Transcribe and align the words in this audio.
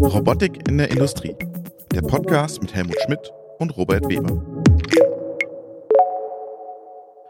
Robotik 0.00 0.66
in 0.66 0.78
der 0.78 0.90
Industrie. 0.90 1.36
Der 1.92 2.00
Podcast 2.00 2.62
mit 2.62 2.74
Helmut 2.74 2.96
Schmidt 3.04 3.30
und 3.58 3.76
Robert 3.76 4.08
Weber. 4.08 4.42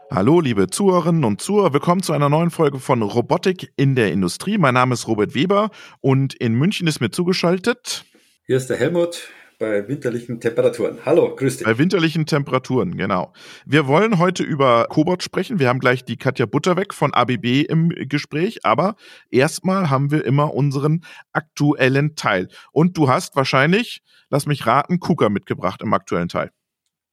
Hallo, 0.09 0.39
liebe 0.39 0.69
Zuhörerinnen 0.69 1.25
und 1.25 1.41
Zuhörer, 1.41 1.73
willkommen 1.73 2.01
zu 2.01 2.13
einer 2.13 2.29
neuen 2.29 2.49
Folge 2.49 2.79
von 2.79 3.01
Robotik 3.01 3.73
in 3.75 3.95
der 3.95 4.13
Industrie. 4.13 4.57
Mein 4.57 4.75
Name 4.75 4.93
ist 4.93 5.05
Robert 5.09 5.35
Weber 5.35 5.69
und 5.99 6.33
in 6.35 6.53
München 6.53 6.87
ist 6.87 7.01
mir 7.01 7.11
zugeschaltet. 7.11 8.05
Hier 8.45 8.55
ist 8.55 8.69
der 8.69 8.77
Helmut 8.77 9.27
bei 9.63 9.87
winterlichen 9.87 10.41
Temperaturen. 10.41 10.97
Hallo, 11.05 11.33
grüß 11.37 11.57
dich. 11.57 11.65
Bei 11.65 11.77
winterlichen 11.77 12.25
Temperaturen, 12.25 12.97
genau. 12.97 13.31
Wir 13.65 13.87
wollen 13.87 14.19
heute 14.19 14.43
über 14.43 14.87
Cobot 14.89 15.23
sprechen. 15.23 15.57
Wir 15.57 15.69
haben 15.69 15.79
gleich 15.79 16.03
die 16.03 16.17
Katja 16.17 16.45
Butterweg 16.45 16.93
von 16.93 17.13
ABB 17.13 17.61
im 17.69 17.87
Gespräch, 17.87 18.65
aber 18.65 18.97
erstmal 19.31 19.89
haben 19.89 20.11
wir 20.11 20.25
immer 20.25 20.53
unseren 20.53 21.05
aktuellen 21.31 22.17
Teil. 22.17 22.49
Und 22.73 22.97
du 22.97 23.07
hast 23.07 23.37
wahrscheinlich, 23.37 24.03
lass 24.29 24.47
mich 24.47 24.67
raten, 24.67 24.99
KUKA 24.99 25.29
mitgebracht 25.29 25.81
im 25.81 25.93
aktuellen 25.93 26.27
Teil. 26.27 26.51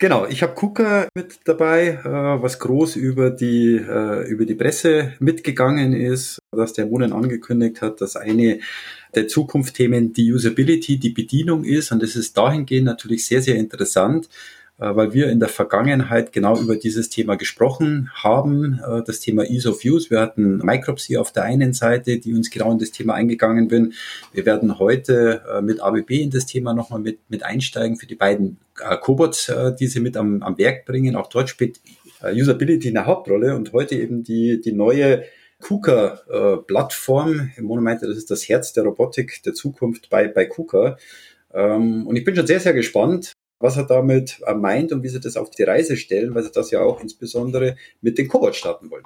Genau, 0.02 0.26
ich 0.26 0.42
habe 0.42 0.54
KUKA 0.54 1.08
mit 1.14 1.40
dabei, 1.44 1.88
äh, 2.02 2.42
was 2.42 2.58
groß 2.58 2.96
über 2.96 3.28
die, 3.28 3.76
äh, 3.76 4.26
über 4.30 4.46
die 4.46 4.54
Presse 4.54 5.12
mitgegangen 5.18 5.92
ist, 5.92 6.40
dass 6.52 6.72
der 6.72 6.90
Wohnen 6.90 7.12
angekündigt 7.12 7.82
hat, 7.82 8.00
dass 8.00 8.16
eine 8.16 8.60
der 9.14 9.28
Zukunftsthemen 9.28 10.14
die 10.14 10.32
Usability, 10.32 10.96
die 10.96 11.10
Bedienung 11.10 11.64
ist. 11.64 11.92
Und 11.92 12.02
das 12.02 12.16
ist 12.16 12.34
dahingehend 12.34 12.86
natürlich 12.86 13.26
sehr, 13.26 13.42
sehr 13.42 13.56
interessant, 13.56 14.30
weil 14.80 15.12
wir 15.12 15.28
in 15.28 15.40
der 15.40 15.48
Vergangenheit 15.48 16.32
genau 16.32 16.58
über 16.58 16.76
dieses 16.76 17.10
Thema 17.10 17.36
gesprochen 17.36 18.10
haben, 18.14 18.80
äh, 18.86 19.02
das 19.04 19.20
Thema 19.20 19.44
Ease 19.44 19.68
of 19.68 19.84
Use. 19.84 20.10
Wir 20.10 20.20
hatten 20.20 20.58
Micropsy 20.58 21.16
auf 21.16 21.32
der 21.32 21.44
einen 21.44 21.72
Seite, 21.72 22.18
die 22.18 22.32
uns 22.34 22.50
genau 22.50 22.72
in 22.72 22.78
das 22.78 22.90
Thema 22.90 23.14
eingegangen 23.14 23.68
bin. 23.68 23.92
Wir 24.32 24.46
werden 24.46 24.78
heute 24.78 25.42
äh, 25.52 25.60
mit 25.60 25.80
ABB 25.80 26.10
in 26.10 26.30
das 26.30 26.46
Thema 26.46 26.74
nochmal 26.74 27.00
mit, 27.00 27.18
mit 27.28 27.42
einsteigen 27.42 27.96
für 27.96 28.06
die 28.06 28.14
beiden 28.14 28.58
Cobots, 29.02 29.52
die 29.78 29.88
sie 29.88 30.00
mit 30.00 30.16
am, 30.16 30.42
am 30.42 30.56
Werk 30.56 30.86
bringen. 30.86 31.14
Auch 31.14 31.26
dort 31.26 31.50
spielt 31.50 31.82
Usability 32.22 32.88
eine 32.88 33.04
Hauptrolle 33.04 33.54
und 33.54 33.74
heute 33.74 33.94
eben 33.94 34.24
die, 34.24 34.58
die 34.58 34.72
neue 34.72 35.24
KUKA-Plattform. 35.60 37.50
Mono 37.60 37.82
meinte, 37.82 38.06
das 38.06 38.16
ist 38.16 38.30
das 38.30 38.48
Herz 38.48 38.72
der 38.72 38.84
Robotik 38.84 39.42
der 39.44 39.54
Zukunft 39.54 40.08
bei, 40.10 40.28
bei 40.28 40.46
KUKA. 40.46 40.96
Ähm, 41.52 42.06
und 42.06 42.16
ich 42.16 42.24
bin 42.24 42.34
schon 42.34 42.46
sehr, 42.46 42.60
sehr 42.60 42.72
gespannt, 42.72 43.32
was 43.60 43.76
er 43.76 43.84
damit 43.84 44.40
äh, 44.46 44.54
meint 44.54 44.90
und 44.90 45.02
wie 45.02 45.08
sie 45.08 45.20
das 45.20 45.36
auf 45.36 45.50
die 45.50 45.62
Reise 45.62 45.96
stellen, 45.96 46.34
weil 46.34 46.42
sie 46.42 46.50
das 46.52 46.70
ja 46.70 46.80
auch 46.80 47.00
insbesondere 47.00 47.76
mit 48.00 48.18
den 48.18 48.26
Cobot 48.26 48.56
starten 48.56 48.90
wollen. 48.90 49.04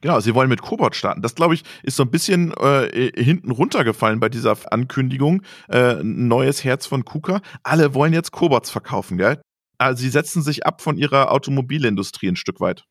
Genau, 0.00 0.20
sie 0.20 0.34
wollen 0.34 0.48
mit 0.48 0.62
Cobot 0.62 0.96
starten. 0.96 1.22
Das, 1.22 1.34
glaube 1.34 1.54
ich, 1.54 1.62
ist 1.82 1.96
so 1.96 2.02
ein 2.02 2.10
bisschen 2.10 2.52
äh, 2.54 3.10
hinten 3.14 3.52
runtergefallen 3.52 4.20
bei 4.20 4.28
dieser 4.28 4.56
Ankündigung. 4.70 5.42
Äh, 5.68 6.02
neues 6.02 6.64
Herz 6.64 6.86
von 6.86 7.04
KUKA. 7.04 7.40
Alle 7.62 7.94
wollen 7.94 8.12
jetzt 8.12 8.32
Cobots 8.32 8.68
verkaufen, 8.68 9.16
gell? 9.16 9.40
Also 9.78 10.02
sie 10.02 10.08
setzen 10.08 10.42
sich 10.42 10.66
ab 10.66 10.82
von 10.82 10.98
ihrer 10.98 11.30
Automobilindustrie 11.30 12.28
ein 12.28 12.36
Stück 12.36 12.60
weit. 12.60 12.84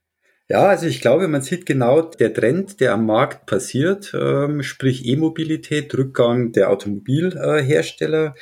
Ja, 0.47 0.67
also 0.67 0.85
ich 0.85 1.01
glaube, 1.01 1.27
man 1.27 1.41
sieht 1.41 1.65
genau 1.65 2.01
der 2.01 2.31
Trend, 2.31 2.79
der 2.79 2.93
am 2.93 3.07
Markt 3.07 3.47
passiert, 3.47 4.13
ähm, 4.13 4.61
sprich 4.61 5.05
E-Mobilität, 5.05 5.93
Rückgang 5.97 6.51
der 6.51 6.69
Automobilhersteller. 6.69 8.35
Äh, 8.35 8.39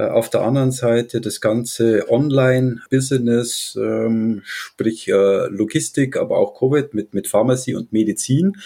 auf 0.00 0.30
der 0.30 0.40
anderen 0.40 0.72
Seite 0.72 1.20
das 1.20 1.40
ganze 1.40 2.08
Online-Business, 2.08 3.78
ähm, 3.78 4.40
sprich 4.44 5.08
äh, 5.08 5.48
Logistik, 5.48 6.16
aber 6.16 6.38
auch 6.38 6.58
Covid 6.58 6.94
mit, 6.94 7.12
mit 7.12 7.28
Pharmazie 7.28 7.74
und 7.74 7.92
Medizin, 7.92 8.56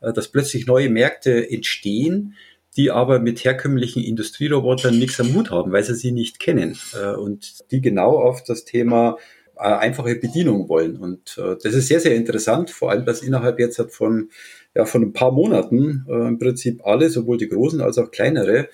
äh, 0.00 0.12
dass 0.12 0.28
plötzlich 0.28 0.66
neue 0.66 0.90
Märkte 0.90 1.50
entstehen, 1.50 2.34
die 2.76 2.90
aber 2.90 3.18
mit 3.18 3.44
herkömmlichen 3.44 4.02
Industrierobotern 4.02 4.98
nichts 4.98 5.20
am 5.20 5.32
Hut 5.32 5.50
haben, 5.50 5.72
weil 5.72 5.84
sie 5.84 5.94
sie 5.94 6.10
nicht 6.10 6.40
kennen 6.40 6.76
und 7.16 7.70
die 7.70 7.80
genau 7.80 8.18
auf 8.18 8.42
das 8.42 8.64
Thema 8.64 9.16
einfache 9.54 10.16
Bedienung 10.16 10.68
wollen. 10.68 10.96
Und 10.96 11.36
das 11.36 11.72
ist 11.72 11.86
sehr, 11.86 12.00
sehr 12.00 12.16
interessant, 12.16 12.70
vor 12.70 12.90
allem, 12.90 13.04
dass 13.04 13.22
innerhalb 13.22 13.60
jetzt 13.60 13.80
von, 13.90 14.28
ja, 14.74 14.86
von 14.86 15.02
ein 15.02 15.12
paar 15.12 15.30
Monaten 15.30 16.04
im 16.08 16.40
Prinzip 16.40 16.84
alle, 16.84 17.10
sowohl 17.10 17.36
die 17.36 17.48
großen 17.48 17.80
als 17.80 17.96
auch 17.96 18.10
kleinere, 18.10 18.58
äh, 18.58 18.66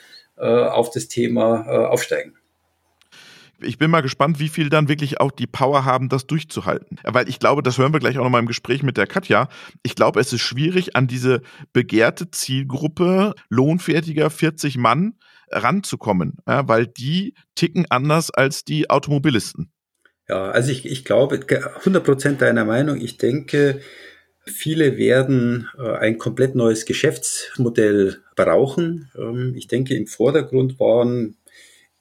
auf 0.46 0.90
das 0.90 1.08
Thema 1.08 1.66
äh, 1.66 1.86
aufsteigen 1.86 2.34
ich 3.62 3.78
bin 3.78 3.90
mal 3.90 4.00
gespannt, 4.00 4.38
wie 4.38 4.48
viel 4.48 4.68
dann 4.68 4.88
wirklich 4.88 5.20
auch 5.20 5.30
die 5.30 5.46
Power 5.46 5.84
haben, 5.84 6.08
das 6.08 6.26
durchzuhalten. 6.26 6.98
Weil 7.04 7.28
ich 7.28 7.38
glaube, 7.38 7.62
das 7.62 7.78
hören 7.78 7.92
wir 7.92 8.00
gleich 8.00 8.18
auch 8.18 8.24
noch 8.24 8.30
mal 8.30 8.38
im 8.38 8.46
Gespräch 8.46 8.82
mit 8.82 8.96
der 8.96 9.06
Katja. 9.06 9.48
Ich 9.82 9.94
glaube, 9.94 10.20
es 10.20 10.32
ist 10.32 10.40
schwierig, 10.40 10.96
an 10.96 11.06
diese 11.06 11.42
begehrte 11.72 12.30
Zielgruppe 12.30 13.34
lohnfertiger 13.48 14.30
40 14.30 14.76
Mann 14.78 15.14
ranzukommen, 15.50 16.36
ja, 16.46 16.68
weil 16.68 16.86
die 16.86 17.34
ticken 17.54 17.86
anders 17.90 18.30
als 18.30 18.64
die 18.64 18.88
Automobilisten. 18.88 19.72
Ja, 20.28 20.50
also 20.50 20.70
ich, 20.70 20.86
ich 20.86 21.04
glaube, 21.04 21.40
100 21.40 22.04
Prozent 22.04 22.40
deiner 22.40 22.64
Meinung. 22.64 23.00
Ich 23.00 23.18
denke, 23.18 23.80
Viele 24.46 24.96
werden 24.96 25.68
äh, 25.78 25.82
ein 25.82 26.18
komplett 26.18 26.54
neues 26.54 26.86
Geschäftsmodell 26.86 28.18
brauchen. 28.36 29.10
Ähm, 29.16 29.54
ich 29.56 29.68
denke, 29.68 29.94
im 29.94 30.06
Vordergrund 30.06 30.80
waren 30.80 31.36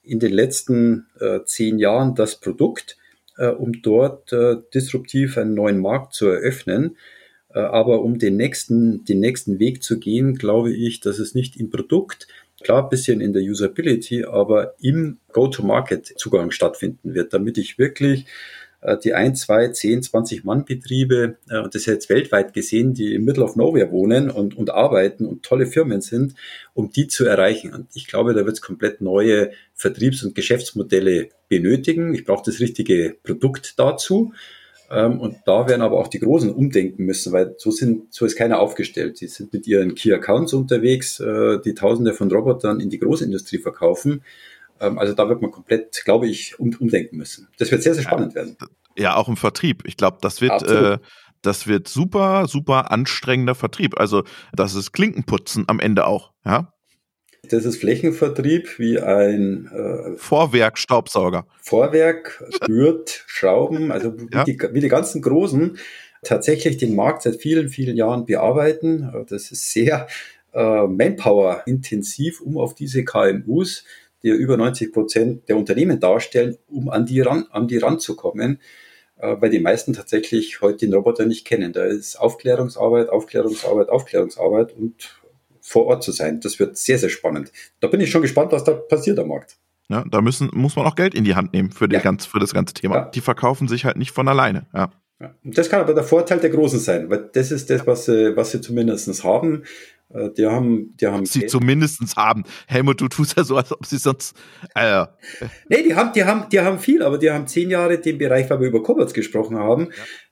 in 0.02 0.18
den 0.18 0.32
letzten 0.32 1.06
äh, 1.20 1.40
zehn 1.44 1.78
Jahren 1.78 2.14
das 2.14 2.40
Produkt, 2.40 2.96
äh, 3.36 3.48
um 3.48 3.82
dort 3.82 4.32
disruptiv 4.74 5.38
einen 5.38 5.54
neuen 5.54 5.78
Markt 5.78 6.14
zu 6.14 6.26
eröffnen. 6.26 6.96
Aber 7.52 8.02
um 8.02 8.20
den 8.20 8.36
nächsten, 8.36 9.04
den 9.04 9.18
nächsten 9.18 9.58
Weg 9.58 9.82
zu 9.82 9.98
gehen, 9.98 10.36
glaube 10.36 10.72
ich, 10.72 11.00
dass 11.00 11.18
es 11.18 11.34
nicht 11.34 11.56
im 11.56 11.68
Produkt, 11.68 12.28
klar 12.62 12.88
bisschen 12.88 13.20
in 13.20 13.32
der 13.32 13.42
Usability, 13.42 14.24
aber 14.24 14.74
im 14.80 15.18
Go-to-Market-Zugang 15.32 16.52
stattfinden 16.52 17.12
wird, 17.12 17.34
damit 17.34 17.58
ich 17.58 17.76
wirklich 17.76 18.26
die 19.04 19.12
ein, 19.12 19.34
zwei, 19.34 19.68
zehn, 19.68 20.02
zwanzig 20.02 20.44
Mann 20.44 20.64
Betriebe, 20.64 21.36
äh, 21.48 21.58
und 21.58 21.74
das 21.74 21.86
jetzt 21.86 22.08
weltweit 22.08 22.54
gesehen, 22.54 22.94
die 22.94 23.14
im 23.14 23.24
Middle 23.24 23.44
of 23.44 23.56
Nowhere 23.56 23.90
wohnen 23.90 24.30
und, 24.30 24.56
und 24.56 24.70
arbeiten 24.70 25.26
und 25.26 25.42
tolle 25.42 25.66
Firmen 25.66 26.00
sind, 26.00 26.34
um 26.72 26.90
die 26.90 27.06
zu 27.06 27.26
erreichen. 27.26 27.74
Und 27.74 27.88
ich 27.94 28.06
glaube, 28.06 28.32
da 28.32 28.46
wird 28.46 28.56
es 28.56 28.62
komplett 28.62 29.00
neue 29.00 29.50
Vertriebs- 29.74 30.24
und 30.24 30.34
Geschäftsmodelle 30.34 31.28
benötigen. 31.48 32.14
Ich 32.14 32.24
brauche 32.24 32.44
das 32.46 32.60
richtige 32.60 33.16
Produkt 33.22 33.78
dazu. 33.78 34.32
Ähm, 34.90 35.20
und 35.20 35.36
da 35.44 35.68
werden 35.68 35.82
aber 35.82 35.98
auch 35.98 36.08
die 36.08 36.18
Großen 36.18 36.50
umdenken 36.50 37.04
müssen, 37.04 37.32
weil 37.32 37.54
so 37.58 37.70
sind, 37.70 38.12
so 38.12 38.24
ist 38.24 38.36
keiner 38.36 38.58
aufgestellt. 38.60 39.20
Die 39.20 39.28
sind 39.28 39.52
mit 39.52 39.66
ihren 39.66 39.94
Key 39.94 40.12
Accounts 40.12 40.52
unterwegs, 40.52 41.20
äh, 41.20 41.58
die 41.64 41.74
Tausende 41.74 42.12
von 42.12 42.30
Robotern 42.30 42.80
in 42.80 42.90
die 42.90 42.98
Großindustrie 42.98 43.58
verkaufen. 43.58 44.22
Ähm, 44.80 44.98
also 44.98 45.14
da 45.14 45.28
wird 45.28 45.42
man 45.42 45.50
komplett, 45.50 46.02
glaube 46.04 46.28
ich, 46.28 46.58
um, 46.58 46.74
umdenken 46.78 47.16
müssen. 47.16 47.48
Das 47.58 47.70
wird 47.70 47.82
sehr, 47.82 47.94
sehr 47.94 48.02
spannend 48.02 48.34
werden. 48.34 48.56
Ja, 48.96 49.16
auch 49.16 49.28
im 49.28 49.36
Vertrieb. 49.36 49.82
Ich 49.86 49.96
glaube, 49.96 50.18
das 50.20 50.40
wird, 50.40 50.62
äh, 50.62 50.98
das 51.42 51.66
wird 51.66 51.88
super, 51.88 52.46
super 52.48 52.90
anstrengender 52.90 53.54
Vertrieb. 53.54 53.98
Also 53.98 54.24
das 54.52 54.74
ist 54.74 54.92
Klinkenputzen 54.92 55.64
am 55.68 55.80
Ende 55.80 56.06
auch, 56.06 56.32
ja. 56.44 56.72
Das 57.48 57.64
ist 57.64 57.78
Flächenvertrieb 57.78 58.78
wie 58.78 59.00
ein 59.00 59.66
äh, 59.72 60.16
Vorwerk-Staubsauger. 60.16 61.46
Vorwerk, 61.62 62.44
rührt, 62.68 63.24
Schrauben, 63.26 63.90
also 63.90 64.18
wie, 64.18 64.28
ja. 64.30 64.44
die, 64.44 64.58
wie 64.72 64.80
die 64.80 64.88
ganzen 64.88 65.22
Großen 65.22 65.78
tatsächlich 66.22 66.76
den 66.76 66.94
Markt 66.94 67.22
seit 67.22 67.36
vielen, 67.36 67.68
vielen 67.68 67.96
Jahren 67.96 68.26
bearbeiten. 68.26 69.26
Das 69.28 69.50
ist 69.50 69.72
sehr 69.72 70.06
äh, 70.52 70.86
Manpower-intensiv, 70.86 72.40
um 72.40 72.58
auf 72.58 72.74
diese 72.74 73.04
KMUs 73.04 73.84
die 74.22 74.28
über 74.28 74.56
90 74.56 74.92
Prozent 74.92 75.48
der 75.48 75.56
Unternehmen 75.56 76.00
darstellen, 76.00 76.56
um 76.68 76.88
an 76.88 77.06
die, 77.06 77.20
ran, 77.20 77.46
an 77.50 77.68
die 77.68 77.78
ranzukommen, 77.78 78.60
äh, 79.18 79.36
weil 79.40 79.50
die 79.50 79.60
meisten 79.60 79.92
tatsächlich 79.92 80.60
heute 80.60 80.86
den 80.86 80.94
Roboter 80.94 81.26
nicht 81.26 81.46
kennen. 81.46 81.72
Da 81.72 81.84
ist 81.84 82.16
Aufklärungsarbeit, 82.16 83.08
Aufklärungsarbeit, 83.08 83.88
Aufklärungsarbeit 83.88 84.72
und 84.76 85.20
vor 85.60 85.86
Ort 85.86 86.02
zu 86.02 86.12
sein. 86.12 86.40
Das 86.40 86.58
wird 86.58 86.76
sehr, 86.76 86.98
sehr 86.98 87.10
spannend. 87.10 87.52
Da 87.80 87.88
bin 87.88 88.00
ich 88.00 88.10
schon 88.10 88.22
gespannt, 88.22 88.52
was 88.52 88.64
da 88.64 88.72
passiert 88.72 89.18
am 89.18 89.28
Markt. 89.28 89.56
Ja, 89.88 90.04
da 90.08 90.20
müssen, 90.20 90.50
muss 90.52 90.76
man 90.76 90.86
auch 90.86 90.94
Geld 90.94 91.14
in 91.14 91.24
die 91.24 91.34
Hand 91.34 91.52
nehmen 91.52 91.72
für, 91.72 91.88
die 91.88 91.96
ja. 91.96 92.00
ganz, 92.00 92.24
für 92.24 92.38
das 92.38 92.54
ganze 92.54 92.74
Thema. 92.74 92.94
Ja. 92.94 93.04
Die 93.06 93.20
verkaufen 93.20 93.66
sich 93.66 93.84
halt 93.84 93.96
nicht 93.96 94.12
von 94.12 94.28
alleine. 94.28 94.66
Ja. 94.72 94.90
Ja. 95.20 95.34
Das 95.44 95.68
kann 95.68 95.80
aber 95.80 95.92
der 95.92 96.04
Vorteil 96.04 96.40
der 96.40 96.50
Großen 96.50 96.78
sein, 96.78 97.10
weil 97.10 97.28
das 97.32 97.52
ist 97.52 97.68
das, 97.68 97.86
was 97.86 98.06
sie, 98.06 98.36
was 98.36 98.52
sie 98.52 98.60
zumindest 98.60 99.22
haben. 99.22 99.64
Äh, 100.12 100.30
die 100.36 100.46
haben, 100.46 100.96
die 101.00 101.06
haben. 101.06 101.24
Sie 101.24 101.46
zumindest 101.46 102.16
haben. 102.16 102.44
Helmut, 102.66 103.00
du 103.00 103.08
tust 103.08 103.36
ja 103.36 103.44
so, 103.44 103.56
als 103.56 103.72
ob 103.72 103.86
sie 103.86 103.98
sonst. 103.98 104.36
Äh. 104.74 105.06
Nee, 105.68 105.82
die 105.82 105.94
haben, 105.94 106.12
die 106.12 106.24
haben, 106.24 106.48
die 106.50 106.60
haben 106.60 106.78
viel, 106.78 107.02
aber 107.02 107.18
die 107.18 107.30
haben 107.30 107.46
zehn 107.46 107.70
Jahre 107.70 107.98
den 107.98 108.18
Bereich, 108.18 108.50
weil 108.50 108.60
wir 108.60 108.68
über 108.68 108.82
Cobots 108.82 109.14
gesprochen 109.14 109.58
haben. 109.58 109.88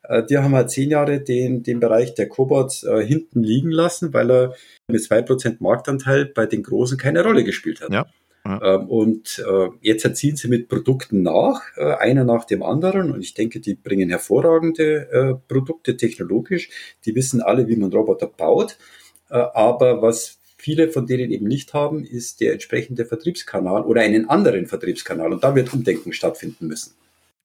Ja. 0.09 0.19
Äh, 0.19 0.27
die 0.27 0.39
haben 0.39 0.55
halt 0.55 0.71
zehn 0.71 0.91
Jahre 0.91 1.21
den, 1.21 1.63
den 1.63 1.81
Bereich 1.81 2.15
der 2.15 2.29
Cobots 2.29 2.83
äh, 2.85 3.05
hinten 3.05 3.43
liegen 3.43 3.71
lassen, 3.71 4.13
weil 4.13 4.31
er 4.31 4.55
mit 4.89 5.03
zwei 5.03 5.23
Prozent 5.23 5.61
Marktanteil 5.61 6.27
bei 6.27 6.47
den 6.47 6.63
Großen 6.63 6.99
keine 6.99 7.23
Rolle 7.23 7.45
gespielt 7.45 7.81
hat. 7.81 7.93
Ja. 7.93 8.07
Ja. 8.45 8.77
Ähm, 8.77 8.89
und 8.89 9.45
äh, 9.47 9.69
jetzt 9.83 10.05
erziehen 10.05 10.37
sie 10.37 10.49
mit 10.49 10.69
Produkten 10.69 11.23
nach, 11.23 11.61
äh, 11.77 11.95
einer 11.97 12.25
nach 12.25 12.45
dem 12.47 12.63
anderen. 12.63 13.13
Und 13.13 13.21
ich 13.21 13.35
denke, 13.35 13.61
die 13.61 13.75
bringen 13.75 14.09
hervorragende 14.09 15.11
äh, 15.11 15.35
Produkte 15.53 15.97
technologisch. 15.97 16.71
Die 17.05 17.15
wissen 17.15 17.43
alle, 17.43 17.69
wie 17.69 17.77
man 17.77 17.93
Roboter 17.93 18.27
baut. 18.27 18.79
Äh, 19.31 19.39
aber 19.55 20.03
was 20.03 20.39
viele 20.57 20.89
von 20.89 21.07
denen 21.07 21.31
eben 21.31 21.47
nicht 21.47 21.75
haben, 21.75 22.05
ist 22.05 22.41
der 22.41 22.53
entsprechende 22.53 23.07
Vertriebskanal 23.07 23.83
oder 23.83 24.03
einen 24.03 24.29
anderen 24.29 24.67
Vertriebskanal. 24.67 25.33
Und 25.33 25.45
da 25.45 25.55
wird 25.55 25.73
Umdenken 25.73 26.13
stattfinden 26.13 26.67
müssen. 26.67 26.95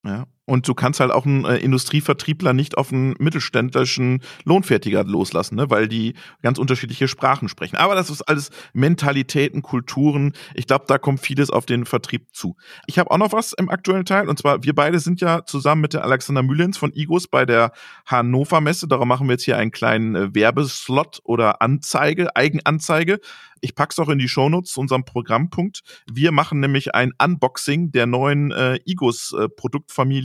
Ja. 0.03 0.25
Und 0.45 0.68
du 0.68 0.74
kannst 0.74 1.00
halt 1.00 1.12
auch 1.12 1.25
einen 1.25 1.45
äh, 1.45 1.57
Industrievertriebler 1.57 2.51
nicht 2.51 2.78
auf 2.78 2.92
einen 2.92 3.16
mittelständischen 3.18 4.22
Lohnfertiger 4.44 5.06
loslassen, 5.06 5.56
ne? 5.56 5.69
weil 5.69 5.88
die 5.88 6.16
ganz 6.42 6.60
unterschiedliche 6.60 7.07
Sprachen 7.07 7.48
sprechen. 7.48 7.78
Aber 7.78 7.95
das 7.95 8.10
ist 8.10 8.24
alles 8.24 8.50
Mentalitäten, 8.74 9.62
Kulturen. 9.62 10.34
Ich 10.54 10.68
glaube, 10.68 10.84
da 10.88 10.98
kommt 10.98 11.22
vieles 11.22 11.50
auf 11.50 11.66
den 11.66 11.86
Vertrieb 11.86 12.28
zu. 12.34 12.57
Ich 12.88 13.00
habe 13.00 13.10
auch 13.12 13.18
noch 13.18 13.31
was 13.31 13.54
im 13.54 13.69
aktuellen 13.69 14.04
Teil. 14.04 14.28
Und 14.28 14.38
zwar, 14.38 14.63
wir 14.63 14.75
beide 14.75 15.00
sind 15.00 15.22
ja 15.22 15.45
zusammen 15.45 15.81
mit 15.81 15.94
der 15.94 16.04
Alexander 16.04 16.44
Mühlens 16.44 16.78
von 16.78 16.92
Igos 16.94 17.30
bei 17.30 17.45
der 17.45 17.72
Hannover 18.06 18.60
Messe. 18.60 18.90
Darum 18.90 19.07
machen 19.07 19.28
wir 19.28 19.34
jetzt 19.34 19.45
hier 19.45 19.57
einen 19.57 19.72
kleinen 19.72 20.16
äh, 20.16 20.36
Werbeslot 20.36 21.22
oder 21.24 21.62
Anzeige, 21.62 22.36
Eigenanzeige. 22.36 23.19
Ich 23.63 23.75
pack's 23.75 23.98
auch 23.98 24.10
in 24.10 24.19
die 24.19 24.28
Shownotes 24.28 24.74
zu 24.74 24.81
unserem 24.81 25.06
Programmpunkt. 25.06 25.84
Wir 26.12 26.34
machen 26.34 26.60
nämlich 26.60 26.95
ein 26.95 27.13
Unboxing 27.18 27.94
der 27.94 28.07
neuen 28.07 28.51
äh, 28.51 28.78
Igos 28.84 29.34
äh, 29.40 29.48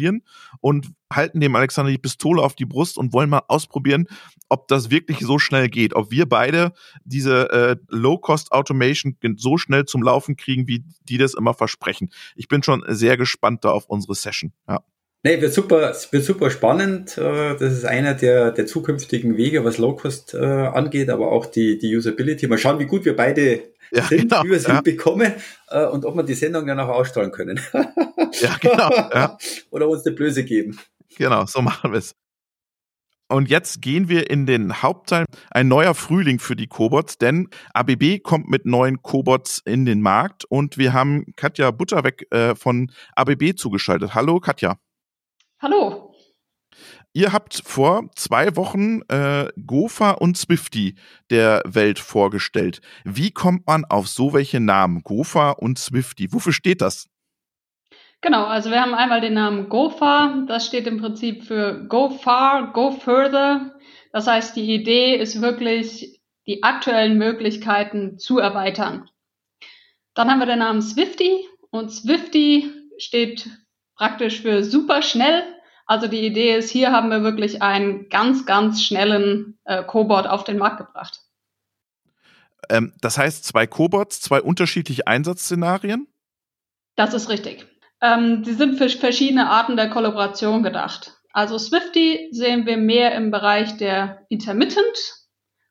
Produktfamilien 0.08 0.22
und 0.60 0.93
halten 1.12 1.40
dem 1.40 1.56
Alexander 1.56 1.90
die 1.90 1.99
Pistole 1.99 2.43
auf 2.43 2.55
die 2.55 2.66
Brust 2.66 2.99
und 2.99 3.12
wollen 3.12 3.31
mal 3.31 3.43
ausprobieren, 3.49 4.06
ob 4.49 4.69
das 4.69 4.90
wirklich 4.90 5.20
so 5.20 5.38
schnell 5.38 5.69
geht, 5.69 5.94
ob 5.94 6.10
wir 6.10 6.28
beide 6.28 6.72
diese 7.05 7.50
äh, 7.50 7.76
Low-Cost 7.88 8.52
Automation 8.52 9.16
so 9.37 9.56
schnell 9.56 9.84
zum 9.87 10.02
Laufen 10.02 10.37
kriegen, 10.37 10.66
wie 10.66 10.84
die 11.08 11.19
das 11.19 11.34
immer 11.34 11.55
versprechen. 11.55 12.10
Ich 12.34 12.49
bin 12.49 12.62
schon 12.62 12.84
sehr 12.88 13.16
gespannt 13.16 13.64
da 13.64 13.70
auf 13.70 13.87
unsere 13.87 14.14
Session. 14.14 14.52
Ja. 14.69 14.81
Nee, 15.28 15.42
wird 15.42 15.52
super, 15.52 15.94
wird 16.10 16.25
super 16.25 16.50
spannend. 16.50 17.19
Äh, 17.19 17.54
das 17.58 17.75
ist 17.75 17.84
einer 17.84 18.14
der, 18.14 18.50
der 18.50 18.64
zukünftigen 18.64 19.36
Wege, 19.36 19.62
was 19.62 19.76
Low-Cost 19.76 20.32
äh, 20.32 20.38
angeht, 20.38 21.10
aber 21.10 21.30
auch 21.30 21.44
die, 21.44 21.76
die 21.76 21.94
Usability. 21.94 22.46
Mal 22.46 22.56
schauen, 22.56 22.78
wie 22.78 22.86
gut 22.86 23.04
wir 23.04 23.14
beide 23.14 23.60
ja, 23.90 24.04
sind, 24.04 24.30
genau, 24.30 24.42
wie 24.42 24.48
wir 24.48 24.56
es 24.56 24.66
ja. 24.66 24.76
hinbekommen 24.76 25.34
äh, 25.69 25.84
und 25.84 26.06
ob 26.06 26.14
wir 26.14 26.22
die 26.22 26.32
Sendung 26.32 26.66
dann 26.66 26.80
auch 26.80 26.88
ausstrahlen 26.88 27.30
können. 27.30 27.60
ja, 28.40 28.56
genau. 28.58 28.90
Ja. 28.90 29.36
Oder 29.70 29.90
uns 29.90 30.06
eine 30.06 30.16
Blöße 30.16 30.44
geben. 30.44 30.78
Genau, 31.19 31.44
so 31.44 31.60
machen 31.60 31.92
wir 31.92 31.98
es. 31.98 32.14
Und 33.28 33.50
jetzt 33.50 33.82
gehen 33.82 34.08
wir 34.08 34.31
in 34.31 34.46
den 34.46 34.81
Hauptteil. 34.81 35.26
Ein 35.50 35.69
neuer 35.69 35.92
Frühling 35.92 36.38
für 36.38 36.56
die 36.56 36.69
Cobots, 36.69 37.19
denn 37.19 37.50
ABB 37.74 38.20
kommt 38.22 38.48
mit 38.48 38.64
neuen 38.64 39.02
Cobots 39.02 39.60
in 39.66 39.84
den 39.84 40.00
Markt 40.00 40.46
und 40.46 40.78
wir 40.78 40.94
haben 40.94 41.26
Katja 41.36 41.70
Butterweg 41.70 42.26
äh, 42.32 42.54
von 42.54 42.90
ABB 43.14 43.58
zugeschaltet. 43.58 44.14
Hallo 44.14 44.40
Katja. 44.40 44.78
Hallo. 45.60 46.14
Ihr 47.12 47.32
habt 47.32 47.62
vor 47.64 48.08
zwei 48.14 48.55
Wochen 48.55 49.00
äh, 49.08 49.49
Gofa 49.66 50.12
und 50.12 50.37
Swifty 50.37 50.94
der 51.31 51.62
Welt 51.66 51.99
vorgestellt. 51.99 52.81
Wie 53.05 53.32
kommt 53.32 53.66
man 53.66 53.84
auf 53.84 54.06
so 54.06 54.32
welche 54.32 54.60
Namen? 54.60 55.02
Gofa 55.02 55.50
und 55.50 55.78
Swifty. 55.78 56.32
Wofür 56.32 56.52
steht 56.52 56.81
das? 56.81 57.08
Genau, 58.20 58.44
also 58.46 58.70
wir 58.70 58.81
haben 58.81 58.94
einmal 58.94 59.20
den 59.20 59.34
Namen 59.34 59.69
GoFar. 59.69 60.44
Das 60.46 60.66
steht 60.66 60.87
im 60.87 60.99
Prinzip 60.99 61.44
für 61.44 61.87
Go 61.88 62.10
Far, 62.10 62.72
Go 62.72 62.90
Further. 62.90 63.75
Das 64.12 64.26
heißt, 64.26 64.56
die 64.56 64.75
Idee 64.75 65.16
ist 65.16 65.40
wirklich, 65.40 66.20
die 66.46 66.62
aktuellen 66.62 67.19
Möglichkeiten 67.19 68.19
zu 68.19 68.38
erweitern. 68.38 69.08
Dann 70.14 70.31
haben 70.31 70.40
wir 70.40 70.46
den 70.46 70.58
Namen 70.58 70.82
Swifty 70.82 71.46
und 71.70 71.90
Swifty 71.90 72.72
steht 72.99 73.49
praktisch 73.98 74.40
für 74.40 74.64
super 74.64 75.02
schnell. 75.02 75.42
Also 75.84 76.06
die 76.06 76.24
Idee 76.24 76.56
ist, 76.56 76.70
hier 76.70 76.92
haben 76.92 77.10
wir 77.10 77.22
wirklich 77.22 77.62
einen 77.62 78.08
ganz, 78.08 78.46
ganz 78.46 78.82
schnellen 78.82 79.58
äh, 79.64 79.82
Cobot 79.82 80.26
auf 80.26 80.44
den 80.44 80.58
Markt 80.58 80.78
gebracht. 80.78 81.20
Ähm, 82.68 82.92
das 83.00 83.18
heißt, 83.18 83.44
zwei 83.44 83.66
Cobots, 83.66 84.20
zwei 84.20 84.40
unterschiedliche 84.40 85.06
Einsatzszenarien? 85.06 86.06
Das 86.96 87.14
ist 87.14 87.28
richtig. 87.28 87.66
Ähm, 88.00 88.42
die 88.42 88.52
sind 88.52 88.78
für 88.78 88.88
verschiedene 88.88 89.48
Arten 89.48 89.76
der 89.76 89.90
Kollaboration 89.90 90.62
gedacht. 90.62 91.14
Also 91.32 91.58
Swifty 91.58 92.28
sehen 92.32 92.66
wir 92.66 92.76
mehr 92.76 93.14
im 93.14 93.30
Bereich 93.30 93.76
der 93.76 94.26
Intermittent 94.28 95.16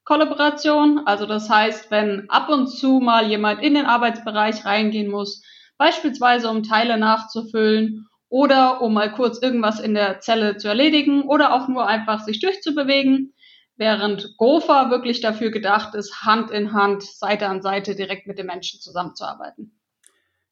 Kollaboration. 0.04 1.02
Also 1.06 1.26
das 1.26 1.50
heißt, 1.50 1.92
wenn 1.92 2.30
ab 2.30 2.50
und 2.50 2.68
zu 2.68 3.00
mal 3.00 3.28
jemand 3.28 3.62
in 3.62 3.76
den 3.76 3.86
Arbeitsbereich 3.86 4.66
reingehen 4.66 5.12
muss, 5.12 5.44
beispielsweise 5.78 6.50
um 6.50 6.64
Teile 6.64 6.98
nachzufüllen 6.98 8.08
oder 8.30 8.82
um 8.82 8.94
mal 8.94 9.12
kurz 9.12 9.42
irgendwas 9.42 9.80
in 9.80 9.94
der 9.94 10.20
Zelle 10.20 10.58
zu 10.58 10.68
erledigen 10.68 11.24
oder 11.24 11.54
auch 11.54 11.68
nur 11.68 11.88
einfach 11.88 12.24
sich 12.26 12.40
durchzubewegen, 12.40 13.34
während 13.78 14.36
Gopher 14.38 14.90
wirklich 14.90 15.22
dafür 15.22 15.52
gedacht 15.52 15.96
ist, 15.96 16.24
Hand 16.24 16.52
in 16.52 16.74
Hand, 16.74 17.04
Seite 17.04 17.48
an 17.48 17.62
Seite 17.62 17.96
direkt 17.96 18.28
mit 18.28 18.38
den 18.38 18.48
Menschen 18.48 18.80
zusammenzuarbeiten. 18.80 19.72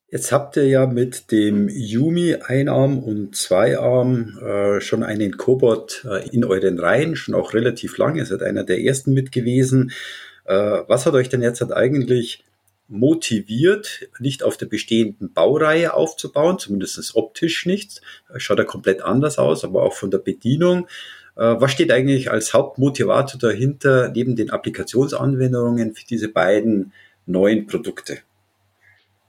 Jetzt 0.07 0.31
habt 0.31 0.55
ihr 0.55 0.67
ja 0.67 0.85
mit 0.85 1.31
dem 1.31 1.67
Yumi 1.67 2.35
Einarm 2.35 2.99
und 2.99 3.35
Zweiarm 3.35 4.37
äh, 4.37 4.79
schon 4.79 5.03
einen 5.03 5.35
Cobot 5.35 6.05
äh, 6.09 6.29
in 6.29 6.45
euren 6.45 6.79
Reihen, 6.79 7.15
schon 7.15 7.33
auch 7.33 7.53
relativ 7.53 7.97
lange. 7.97 8.19
Ihr 8.19 8.25
seid 8.25 8.43
einer 8.43 8.63
der 8.63 8.81
ersten 8.81 9.13
mit 9.13 9.31
gewesen. 9.31 9.91
Äh, 10.45 10.53
was 10.87 11.07
hat 11.07 11.15
euch 11.15 11.27
denn 11.29 11.41
jetzt 11.41 11.59
halt 11.59 11.73
eigentlich 11.73 12.45
motiviert, 12.87 14.07
nicht 14.19 14.43
auf 14.43 14.57
der 14.57 14.67
bestehenden 14.67 15.33
Baureihe 15.33 15.93
aufzubauen, 15.93 16.59
zumindest 16.59 17.15
optisch 17.15 17.65
nicht. 17.65 18.01
Schaut 18.37 18.59
er 18.59 18.65
komplett 18.65 19.01
anders 19.01 19.37
aus, 19.39 19.63
aber 19.63 19.83
auch 19.83 19.93
von 19.93 20.11
der 20.11 20.19
Bedienung. 20.19 20.87
Äh, 21.35 21.55
was 21.59 21.71
steht 21.71 21.91
eigentlich 21.91 22.31
als 22.31 22.53
Hauptmotivator 22.53 23.39
dahinter, 23.39 24.09
neben 24.09 24.35
den 24.35 24.51
Applikationsanwendungen 24.51 25.95
für 25.95 26.05
diese 26.05 26.29
beiden 26.29 26.93
neuen 27.25 27.67
Produkte? 27.67 28.19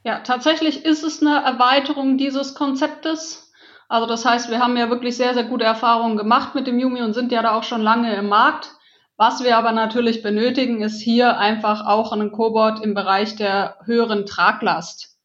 Ja, 0.05 0.21
tatsächlich 0.21 0.85
ist 0.85 1.03
es 1.03 1.21
eine 1.21 1.45
Erweiterung 1.45 2.17
dieses 2.19 2.55
Konzeptes. 2.55 3.53
Also 3.89 4.07
das 4.07 4.25
heißt, 4.25 4.51
wir 4.51 4.61
haben 4.61 4.77
ja 4.77 4.91
wirklich 4.91 5.17
sehr, 5.17 5.35
sehr 5.35 5.45
gute 5.45 5.65
Erfahrungen 5.65 6.17
gemacht 6.17 6.55
mit 6.55 6.67
dem 6.67 6.79
Yumi 6.79 7.03
und 7.03 7.13
sind 7.13 7.33
ja 7.33 7.43
da 7.43 7.53
auch 7.53 7.65
schon 7.65 7.81
lange 7.81 8.15
im 8.15 8.29
Markt. 8.29 8.71
Was 9.19 9.43
wir 9.43 9.57
aber 9.57 9.73
natürlich 9.73 10.23
benötigen, 10.23 10.83
ist 10.83 11.01
hier 11.01 11.39
einfach 11.39 11.87
auch 11.87 12.13
einen 12.13 12.33
Cobot 12.33 12.81
im 12.85 12.93
Bereich 12.95 13.35
der 13.37 13.79
höheren 13.85 14.27
Traglast. 14.27 15.17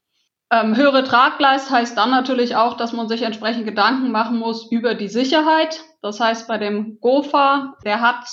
Ähm, 0.49 0.75
höhere 0.75 1.03
Traglast 1.03 1.71
heißt 1.71 1.97
dann 1.97 2.11
natürlich 2.11 2.55
auch, 2.55 2.75
dass 2.75 2.93
man 2.93 3.09
sich 3.09 3.21
entsprechend 3.21 3.65
Gedanken 3.65 4.11
machen 4.11 4.37
muss 4.37 4.71
über 4.71 4.95
die 4.95 5.07
Sicherheit. 5.07 5.81
Das 6.01 6.19
heißt, 6.19 6.47
bei 6.47 6.57
dem 6.57 6.99
GOFA, 6.99 7.75
der 7.85 8.01
hat 8.01 8.27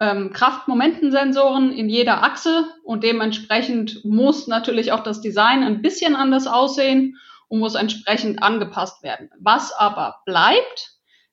ähm, 0.00 0.32
Kraftmomentensensoren 0.32 1.72
in 1.72 1.88
jeder 1.88 2.22
Achse 2.22 2.64
und 2.84 3.04
dementsprechend 3.04 4.04
muss 4.04 4.46
natürlich 4.46 4.92
auch 4.92 5.02
das 5.04 5.20
Design 5.20 5.62
ein 5.62 5.82
bisschen 5.82 6.16
anders 6.16 6.46
aussehen 6.46 7.16
und 7.48 7.60
muss 7.60 7.74
entsprechend 7.74 8.42
angepasst 8.42 9.02
werden. 9.02 9.30
Was 9.38 9.72
aber 9.72 10.20
bleibt, 10.24 10.89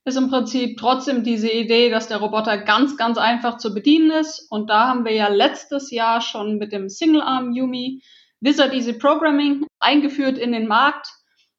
ist 0.07 0.15
im 0.15 0.29
Prinzip 0.29 0.77
trotzdem 0.77 1.23
diese 1.23 1.51
Idee, 1.51 1.89
dass 1.89 2.07
der 2.07 2.17
Roboter 2.17 2.57
ganz, 2.57 2.95
ganz 2.95 3.17
einfach 3.17 3.57
zu 3.57 3.73
bedienen 3.73 4.11
ist. 4.11 4.47
Und 4.49 4.69
da 4.69 4.87
haben 4.87 5.03
wir 5.03 5.13
ja 5.13 5.27
letztes 5.27 5.91
Jahr 5.91 6.21
schon 6.21 6.57
mit 6.57 6.71
dem 6.71 6.87
Single-Arm 6.87 7.51
Yumi 7.51 8.01
Wizard 8.39 8.73
Easy 8.73 8.93
Programming 8.93 9.65
eingeführt 9.79 10.37
in 10.37 10.53
den 10.53 10.65
Markt. 10.65 11.09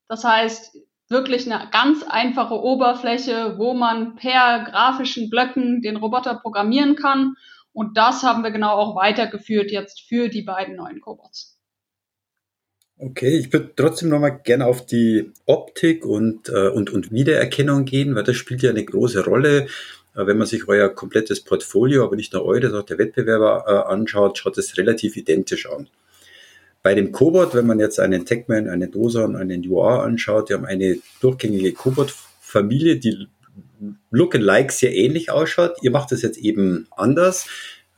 Das 0.09 0.25
heißt, 0.25 0.79
wirklich 1.11 1.51
eine 1.51 1.69
ganz 1.71 2.03
einfache 2.03 2.55
Oberfläche, 2.55 3.59
wo 3.59 3.75
man 3.75 4.17
per 4.17 4.65
grafischen 4.65 5.29
Blöcken 5.29 5.83
den 5.83 5.97
Roboter 5.97 6.35
programmieren 6.35 6.97
kann. 6.97 7.35
Und 7.73 7.99
das 7.99 8.23
haben 8.23 8.43
wir 8.43 8.51
genau 8.51 8.77
auch 8.77 8.97
weitergeführt 8.97 9.71
jetzt 9.71 10.09
für 10.09 10.31
die 10.31 10.43
beiden 10.43 10.77
neuen 10.77 11.03
Cobots. 11.03 11.58
Okay, 13.01 13.39
ich 13.39 13.53
würde 13.53 13.71
trotzdem 13.77 14.09
nochmal 14.09 14.41
gerne 14.43 14.67
auf 14.67 14.85
die 14.85 15.31
Optik 15.47 16.05
und, 16.05 16.49
äh, 16.49 16.69
und, 16.69 16.91
und 16.91 17.13
Wiedererkennung 17.13 17.85
gehen, 17.85 18.17
weil 18.17 18.25
das 18.25 18.35
spielt 18.35 18.63
ja 18.63 18.71
eine 18.71 18.85
große 18.85 19.25
Rolle. 19.25 19.67
Äh, 20.17 20.27
wenn 20.27 20.37
man 20.37 20.49
sich 20.49 20.67
euer 20.67 20.89
komplettes 20.89 21.41
Portfolio, 21.41 22.05
aber 22.05 22.17
nicht 22.17 22.33
nur 22.33 22.45
eures, 22.45 22.75
auch 22.75 22.85
der 22.85 22.99
Wettbewerber 22.99 23.65
äh, 23.69 23.93
anschaut, 23.93 24.39
schaut 24.39 24.59
es 24.59 24.77
relativ 24.77 25.17
identisch 25.17 25.69
an. 25.71 25.89
Bei 26.83 26.95
dem 26.95 27.13
Cobot, 27.13 27.55
wenn 27.55 27.67
man 27.67 27.79
jetzt 27.79 28.01
einen 28.01 28.25
Techman, 28.25 28.69
einen 28.69 28.91
Dosa 28.91 29.25
und 29.25 29.37
einen 29.37 29.67
UR 29.69 30.03
anschaut, 30.03 30.49
die 30.49 30.55
haben 30.55 30.65
eine 30.65 30.99
durchgängige 31.21 31.73
Cobot-Familie, 31.73 32.97
die 32.97 33.29
look 34.11 34.35
and 34.35 34.45
like 34.45 34.73
sehr 34.73 34.95
ähnlich 34.95 35.31
ausschaut. 35.31 35.77
Ihr 35.83 35.91
macht 35.91 36.11
das 36.11 36.23
jetzt 36.23 36.39
eben 36.39 36.87
anders. 36.97 37.47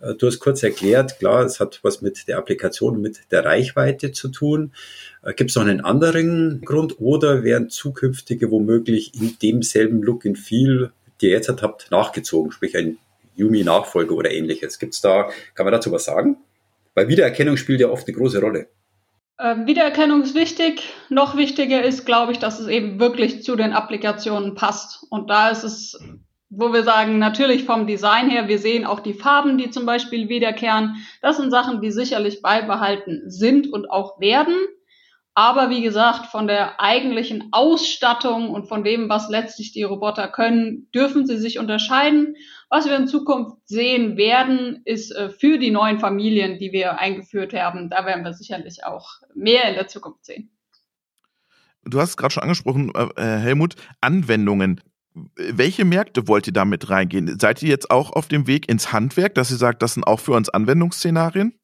Äh, 0.00 0.14
du 0.14 0.26
hast 0.26 0.40
kurz 0.40 0.62
erklärt, 0.62 1.18
klar, 1.18 1.44
es 1.44 1.60
hat 1.60 1.80
was 1.82 2.02
mit 2.02 2.28
der 2.28 2.38
Applikation, 2.38 3.00
mit 3.00 3.30
der 3.30 3.44
Reichweite 3.44 4.12
zu 4.12 4.28
tun. 4.28 4.72
Äh, 5.22 5.34
Gibt 5.34 5.50
es 5.50 5.56
noch 5.56 5.62
einen 5.62 5.80
anderen 5.80 6.62
Grund 6.64 7.00
oder 7.00 7.44
werden 7.44 7.70
zukünftige 7.70 8.50
womöglich 8.50 9.14
in 9.14 9.36
demselben 9.42 10.02
Look 10.02 10.26
and 10.26 10.38
Feel, 10.38 10.92
die 11.20 11.26
ihr 11.26 11.32
jetzt 11.32 11.48
habt, 11.48 11.90
nachgezogen, 11.90 12.52
sprich 12.52 12.76
ein 12.76 12.98
Yumi-Nachfolger 13.36 14.14
oder 14.14 14.30
ähnliches? 14.30 14.78
Gibt 14.78 14.94
es 14.94 15.00
da, 15.00 15.30
kann 15.54 15.66
man 15.66 15.72
dazu 15.72 15.92
was 15.92 16.04
sagen? 16.04 16.36
Weil 16.94 17.08
Wiedererkennung 17.08 17.56
spielt 17.56 17.80
ja 17.80 17.88
oft 17.88 18.06
eine 18.08 18.16
große 18.16 18.40
Rolle. 18.40 18.68
Ähm, 19.38 19.66
Wiedererkennung 19.66 20.22
ist 20.22 20.34
wichtig. 20.34 20.82
Noch 21.08 21.36
wichtiger 21.36 21.82
ist, 21.82 22.04
glaube 22.04 22.32
ich, 22.32 22.38
dass 22.38 22.60
es 22.60 22.68
eben 22.68 23.00
wirklich 23.00 23.42
zu 23.42 23.56
den 23.56 23.72
Applikationen 23.72 24.54
passt. 24.54 25.06
Und 25.08 25.30
da 25.30 25.48
ist 25.50 25.64
es 25.64 25.98
wo 26.50 26.72
wir 26.72 26.82
sagen, 26.82 27.18
natürlich 27.18 27.64
vom 27.64 27.86
Design 27.86 28.28
her, 28.28 28.48
wir 28.48 28.58
sehen 28.58 28.84
auch 28.84 29.00
die 29.00 29.14
Farben, 29.14 29.56
die 29.56 29.70
zum 29.70 29.86
Beispiel 29.86 30.28
wiederkehren. 30.28 30.96
Das 31.22 31.36
sind 31.36 31.52
Sachen, 31.52 31.80
die 31.80 31.92
sicherlich 31.92 32.42
beibehalten 32.42 33.30
sind 33.30 33.72
und 33.72 33.88
auch 33.88 34.20
werden. 34.20 34.56
Aber 35.34 35.70
wie 35.70 35.80
gesagt, 35.80 36.26
von 36.26 36.48
der 36.48 36.80
eigentlichen 36.80 37.48
Ausstattung 37.52 38.50
und 38.50 38.66
von 38.66 38.82
dem, 38.82 39.08
was 39.08 39.30
letztlich 39.30 39.70
die 39.72 39.84
Roboter 39.84 40.26
können, 40.26 40.90
dürfen 40.92 41.24
sie 41.24 41.38
sich 41.38 41.60
unterscheiden. 41.60 42.34
Was 42.68 42.86
wir 42.86 42.96
in 42.96 43.06
Zukunft 43.06 43.56
sehen 43.64 44.16
werden, 44.16 44.82
ist 44.84 45.12
äh, 45.12 45.30
für 45.30 45.58
die 45.58 45.70
neuen 45.70 46.00
Familien, 46.00 46.58
die 46.58 46.72
wir 46.72 46.98
eingeführt 46.98 47.54
haben, 47.54 47.90
da 47.90 48.04
werden 48.04 48.24
wir 48.24 48.34
sicherlich 48.34 48.84
auch 48.84 49.08
mehr 49.34 49.68
in 49.68 49.76
der 49.76 49.86
Zukunft 49.86 50.24
sehen. 50.24 50.50
Du 51.84 52.00
hast 52.00 52.10
es 52.10 52.16
gerade 52.16 52.34
schon 52.34 52.42
angesprochen, 52.42 52.92
äh, 52.94 53.06
äh, 53.16 53.38
Helmut, 53.38 53.76
Anwendungen. 54.00 54.80
Welche 55.14 55.84
Märkte 55.84 56.28
wollt 56.28 56.46
ihr 56.46 56.52
damit 56.52 56.88
reingehen? 56.88 57.38
Seid 57.38 57.62
ihr 57.62 57.68
jetzt 57.68 57.90
auch 57.90 58.12
auf 58.12 58.28
dem 58.28 58.46
Weg 58.46 58.68
ins 58.68 58.92
Handwerk, 58.92 59.34
dass 59.34 59.50
ihr 59.50 59.56
sagt, 59.56 59.82
das 59.82 59.94
sind 59.94 60.04
auch 60.04 60.20
für 60.20 60.32
uns 60.32 60.48
Anwendungsszenarien? 60.48 61.58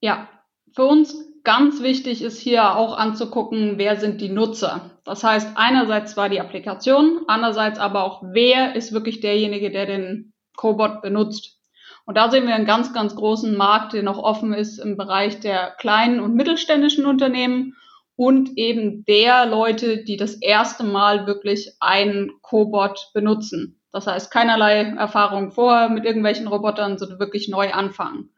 Ja, 0.00 0.28
für 0.74 0.84
uns 0.84 1.16
ganz 1.44 1.82
wichtig 1.82 2.22
ist 2.22 2.38
hier 2.38 2.76
auch 2.76 2.96
anzugucken, 2.96 3.74
wer 3.76 3.98
sind 3.98 4.20
die 4.20 4.28
Nutzer. 4.28 4.98
Das 5.04 5.22
heißt, 5.24 5.56
einerseits 5.56 6.12
zwar 6.12 6.28
die 6.28 6.40
Applikation, 6.40 7.22
andererseits 7.26 7.78
aber 7.78 8.04
auch, 8.04 8.22
wer 8.24 8.74
ist 8.74 8.92
wirklich 8.92 9.20
derjenige, 9.20 9.70
der 9.70 9.86
den 9.86 10.32
Cobot 10.56 11.02
benutzt. 11.02 11.60
Und 12.06 12.16
da 12.16 12.30
sehen 12.30 12.46
wir 12.46 12.54
einen 12.54 12.66
ganz, 12.66 12.92
ganz 12.92 13.14
großen 13.14 13.56
Markt, 13.56 13.92
der 13.92 14.02
noch 14.02 14.18
offen 14.18 14.52
ist 14.52 14.78
im 14.78 14.96
Bereich 14.96 15.40
der 15.40 15.72
kleinen 15.78 16.20
und 16.20 16.34
mittelständischen 16.34 17.06
Unternehmen 17.06 17.76
und 18.16 18.56
eben 18.56 19.04
der 19.04 19.46
Leute, 19.46 20.04
die 20.04 20.16
das 20.16 20.34
erste 20.34 20.84
Mal 20.84 21.26
wirklich 21.26 21.76
einen 21.80 22.32
Cobot 22.42 23.10
benutzen. 23.12 23.80
Das 23.92 24.06
heißt, 24.06 24.30
keinerlei 24.30 24.82
Erfahrung 24.82 25.52
vorher 25.52 25.88
mit 25.88 26.04
irgendwelchen 26.04 26.48
Robotern, 26.48 26.98
sondern 26.98 27.18
wirklich 27.18 27.48
neu 27.48 27.72
anfangen. 27.72 28.30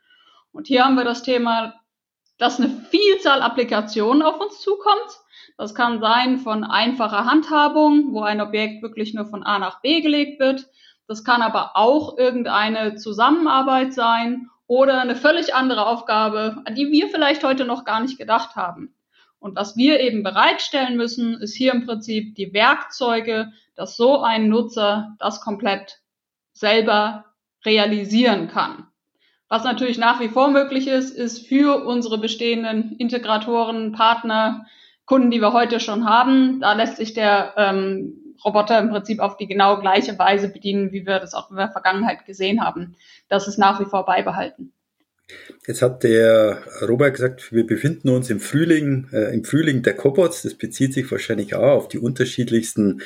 Und 0.53 0.67
hier 0.67 0.85
haben 0.85 0.95
wir 0.95 1.05
das 1.05 1.23
Thema 1.23 1.75
dass 2.39 2.61
eine 2.61 2.69
Vielzahl 2.69 3.43
Applikationen 3.43 4.23
auf 4.23 4.41
uns 4.41 4.61
zukommt. 4.61 5.21
Das 5.57 5.75
kann 5.75 6.01
sein 6.01 6.39
von 6.39 6.65
einfacher 6.65 7.25
Handhabung, 7.25 8.13
wo 8.13 8.23
ein 8.23 8.41
Objekt 8.41 8.83
wirklich 8.83 9.15
nur 9.15 9.27
von 9.27 9.43
A 9.43 9.59
nach 9.59 9.81
B 9.81 10.03
gelegt 10.03 10.39
wird. 10.39 10.67
Das 11.09 11.25
kann 11.25 11.41
aber 11.41 11.77
auch 11.77 12.19
irgendeine 12.19 12.97
Zusammenarbeit 12.97 13.95
sein 13.95 14.51
oder 14.67 15.01
eine 15.01 15.17
völlig 15.17 15.55
andere 15.55 15.87
Aufgabe, 15.87 16.63
an 16.65 16.75
die 16.75 16.91
wir 16.91 17.09
vielleicht 17.09 17.45
heute 17.45 17.65
noch 17.65 17.85
gar 17.85 18.01
nicht 18.01 18.19
gedacht 18.19 18.57
haben. 18.57 18.95
Und 19.39 19.57
was 19.57 19.77
wir 19.77 20.01
eben 20.01 20.23
bereitstellen 20.23 20.97
müssen, 20.97 21.35
ist 21.41 21.55
hier 21.55 21.73
im 21.73 21.87
Prinzip 21.87 22.35
die 22.35 22.53
Werkzeuge, 22.53 23.53
dass 23.75 23.97
so 23.97 24.21
ein 24.23 24.49
Nutzer 24.49 25.17
das 25.19 25.41
komplett 25.41 26.01
selber 26.53 27.27
realisieren 27.65 28.49
kann. 28.49 28.87
Was 29.49 29.63
natürlich 29.63 29.99
nach 29.99 30.21
wie 30.21 30.29
vor 30.29 30.49
möglich 30.49 30.89
ist, 30.89 31.11
ist 31.11 31.47
für 31.47 31.85
unsere 31.85 32.19
bestehenden 32.19 32.97
Integratoren, 32.97 33.93
Partner, 33.93 34.67
Kunden, 35.05 35.31
die 35.31 35.41
wir 35.41 35.53
heute 35.53 35.79
schon 35.79 36.09
haben, 36.09 36.61
da 36.61 36.73
lässt 36.73 36.97
sich 36.97 37.15
der 37.15 37.55
ähm, 37.57 38.35
Roboter 38.45 38.79
im 38.81 38.91
Prinzip 38.91 39.21
auf 39.21 39.37
die 39.37 39.47
genau 39.47 39.79
gleiche 39.79 40.19
Weise 40.19 40.49
bedienen, 40.49 40.91
wie 40.91 41.07
wir 41.07 41.21
das 41.21 41.35
auch 41.35 41.51
in 41.51 41.57
der 41.57 41.71
Vergangenheit 41.71 42.27
gesehen 42.27 42.65
haben. 42.65 42.97
Das 43.29 43.47
ist 43.47 43.59
nach 43.59 43.79
wie 43.81 43.85
vor 43.85 44.05
beibehalten. 44.05 44.73
Jetzt 45.67 45.83
hat 45.83 46.05
der 46.05 46.63
Robert 46.83 47.15
gesagt, 47.15 47.53
wir 47.53 47.67
befinden 47.67 48.09
uns 48.11 48.31
im 48.31 48.39
Frühling, 48.39 49.09
äh, 49.13 49.35
im 49.35 49.43
Frühling 49.43 49.83
der 49.83 49.95
Cobots. 49.95 50.43
Das 50.43 50.55
bezieht 50.55 50.95
sich 50.95 51.11
wahrscheinlich 51.11 51.55
auch 51.55 51.77
auf 51.77 51.89
die 51.89 51.99
unterschiedlichsten 51.99 53.03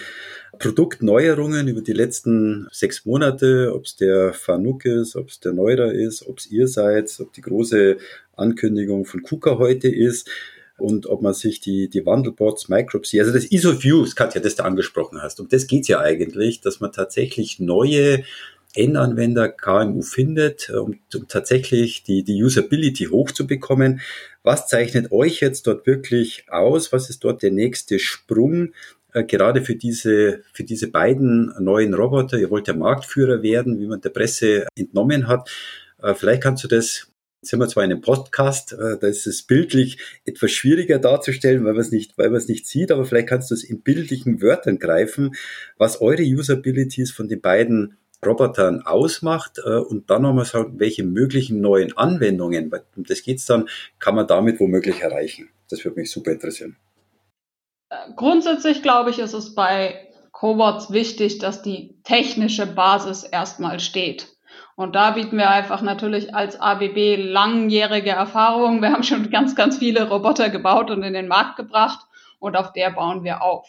Produktneuerungen 0.59 1.69
über 1.69 1.81
die 1.81 1.95
letzten 1.95 2.69
sechs 2.71 3.07
Monate, 3.07 3.73
ob 3.75 3.87
es 3.87 3.97
der 3.97 4.35
Fanuc 4.35 4.85
ist, 4.85 5.17
ob 5.17 5.31
es 5.31 5.41
der 5.41 5.53
Neurer 5.53 5.93
ist, 5.93 6.27
ob 6.27 6.39
es 6.39 6.51
ihr 6.51 6.69
seid, 6.69 7.11
ob 7.21 7.33
die 7.33 7.41
große 7.41 7.97
Ankündigung 8.37 9.07
von 9.07 9.23
KUKA 9.23 9.57
heute 9.57 9.89
ist 9.89 10.29
und 10.77 11.07
ob 11.07 11.23
man 11.23 11.33
sich 11.33 11.61
die, 11.61 11.89
die 11.89 12.05
Wandelbots, 12.05 12.69
Micropsy, 12.69 13.21
also 13.21 13.33
das 13.33 13.51
ISO-Views, 13.51 14.17
Katja, 14.17 14.41
das 14.43 14.57
du 14.57 14.65
angesprochen 14.65 15.23
hast, 15.23 15.41
um 15.41 15.49
das 15.49 15.67
geht's 15.67 15.89
ja 15.89 16.01
eigentlich, 16.01 16.61
dass 16.61 16.81
man 16.81 16.93
tatsächlich 16.93 17.61
neue 17.61 18.25
Endanwender 18.75 19.49
KMU 19.49 20.03
findet, 20.03 20.71
um, 20.71 20.99
um 21.15 21.29
tatsächlich 21.29 22.03
die, 22.05 22.23
die 22.23 22.43
Usability 22.43 23.07
hochzubekommen. 23.07 24.01
Was 24.43 24.69
zeichnet 24.69 25.13
euch 25.13 25.41
jetzt 25.41 25.67
dort 25.67 25.87
wirklich 25.87 26.45
aus? 26.49 26.93
Was 26.93 27.11
ist 27.11 27.25
dort 27.25 27.43
der 27.43 27.51
nächste 27.51 27.99
Sprung? 27.99 28.73
Äh, 29.13 29.25
gerade 29.25 29.63
für 29.63 29.75
diese, 29.75 30.43
für 30.53 30.65
diese 30.65 30.89
beiden 30.89 31.53
neuen 31.59 31.95
Roboter. 31.95 32.39
Ihr 32.39 32.51
wollt 32.51 32.69
ja 32.69 32.75
Marktführer 32.75 33.43
werden, 33.43 33.81
wie 33.81 33.87
man 33.87 34.01
der 34.01 34.11
Presse 34.11 34.67
entnommen 34.77 35.27
hat. 35.27 35.51
Äh, 36.03 36.15
vielleicht 36.15 36.43
kannst 36.43 36.65
du 36.65 36.69
das 36.69 37.11
sind 37.43 37.59
wir 37.59 37.69
zwar 37.69 37.85
in 37.85 37.93
einem 37.93 38.03
Podcast, 38.03 38.75
äh, 38.75 38.99
da 39.01 39.07
ist 39.07 39.27
es 39.27 39.43
bildlich 39.43 39.99
etwas 40.27 40.51
schwieriger 40.51 40.99
darzustellen, 40.99 41.65
weil 41.65 41.73
man 41.73 41.81
es 41.81 41.91
nicht, 41.91 42.19
weil 42.19 42.29
man 42.29 42.37
es 42.37 42.49
nicht 42.49 42.67
sieht, 42.67 42.93
aber 42.93 43.07
vielleicht 43.07 43.29
kannst 43.29 43.51
du 43.51 43.55
es 43.55 43.65
in 43.65 43.81
bildlichen 43.81 44.43
Wörtern 44.43 44.79
greifen, 44.79 45.35
was 45.79 46.03
eure 46.03 46.23
Usabilities 46.23 47.13
von 47.13 47.29
den 47.29 47.41
beiden 47.41 47.97
Robotern 48.25 48.83
ausmacht 48.83 49.59
und 49.59 50.11
dann 50.11 50.23
nochmal 50.23 50.45
sagen, 50.45 50.79
welche 50.79 51.05
möglichen 51.05 51.61
neuen 51.61 51.97
Anwendungen, 51.97 52.71
um 52.97 53.05
das 53.05 53.23
geht's 53.23 53.47
dann, 53.47 53.69
kann 53.99 54.15
man 54.15 54.27
damit 54.27 54.61
womöglich 54.61 55.01
erreichen. 55.01 55.49
Das 55.71 55.85
würde 55.85 56.01
mich 56.01 56.11
super 56.11 56.33
interessieren. 56.33 56.77
Grundsätzlich 58.17 58.83
glaube 58.83 59.11
ich, 59.11 59.19
ist 59.19 59.33
es 59.33 59.55
bei 59.55 60.07
Cobots 60.33 60.93
wichtig, 60.93 61.39
dass 61.39 61.63
die 61.63 61.97
technische 62.05 62.67
Basis 62.67 63.25
erstmal 63.25 63.81
steht. 63.81 64.29
Und 64.77 64.95
da 64.95 65.11
bieten 65.11 65.37
wir 65.37 65.51
einfach 65.51 65.83
natürlich 65.83 66.35
als 66.35 66.59
ABB 66.61 67.17
langjährige 67.17 68.11
Erfahrung. 68.11 68.81
Wir 68.81 68.93
haben 68.93 69.03
schon 69.03 69.31
ganz, 69.31 69.55
ganz 69.55 69.79
viele 69.79 70.09
Roboter 70.09 70.49
gebaut 70.49 70.91
und 70.91 71.03
in 71.03 71.13
den 71.13 71.29
Markt 71.29 71.57
gebracht 71.57 72.07
und 72.39 72.57
auf 72.57 72.73
der 72.73 72.91
bauen 72.91 73.25
wir 73.25 73.43
auf. 73.43 73.69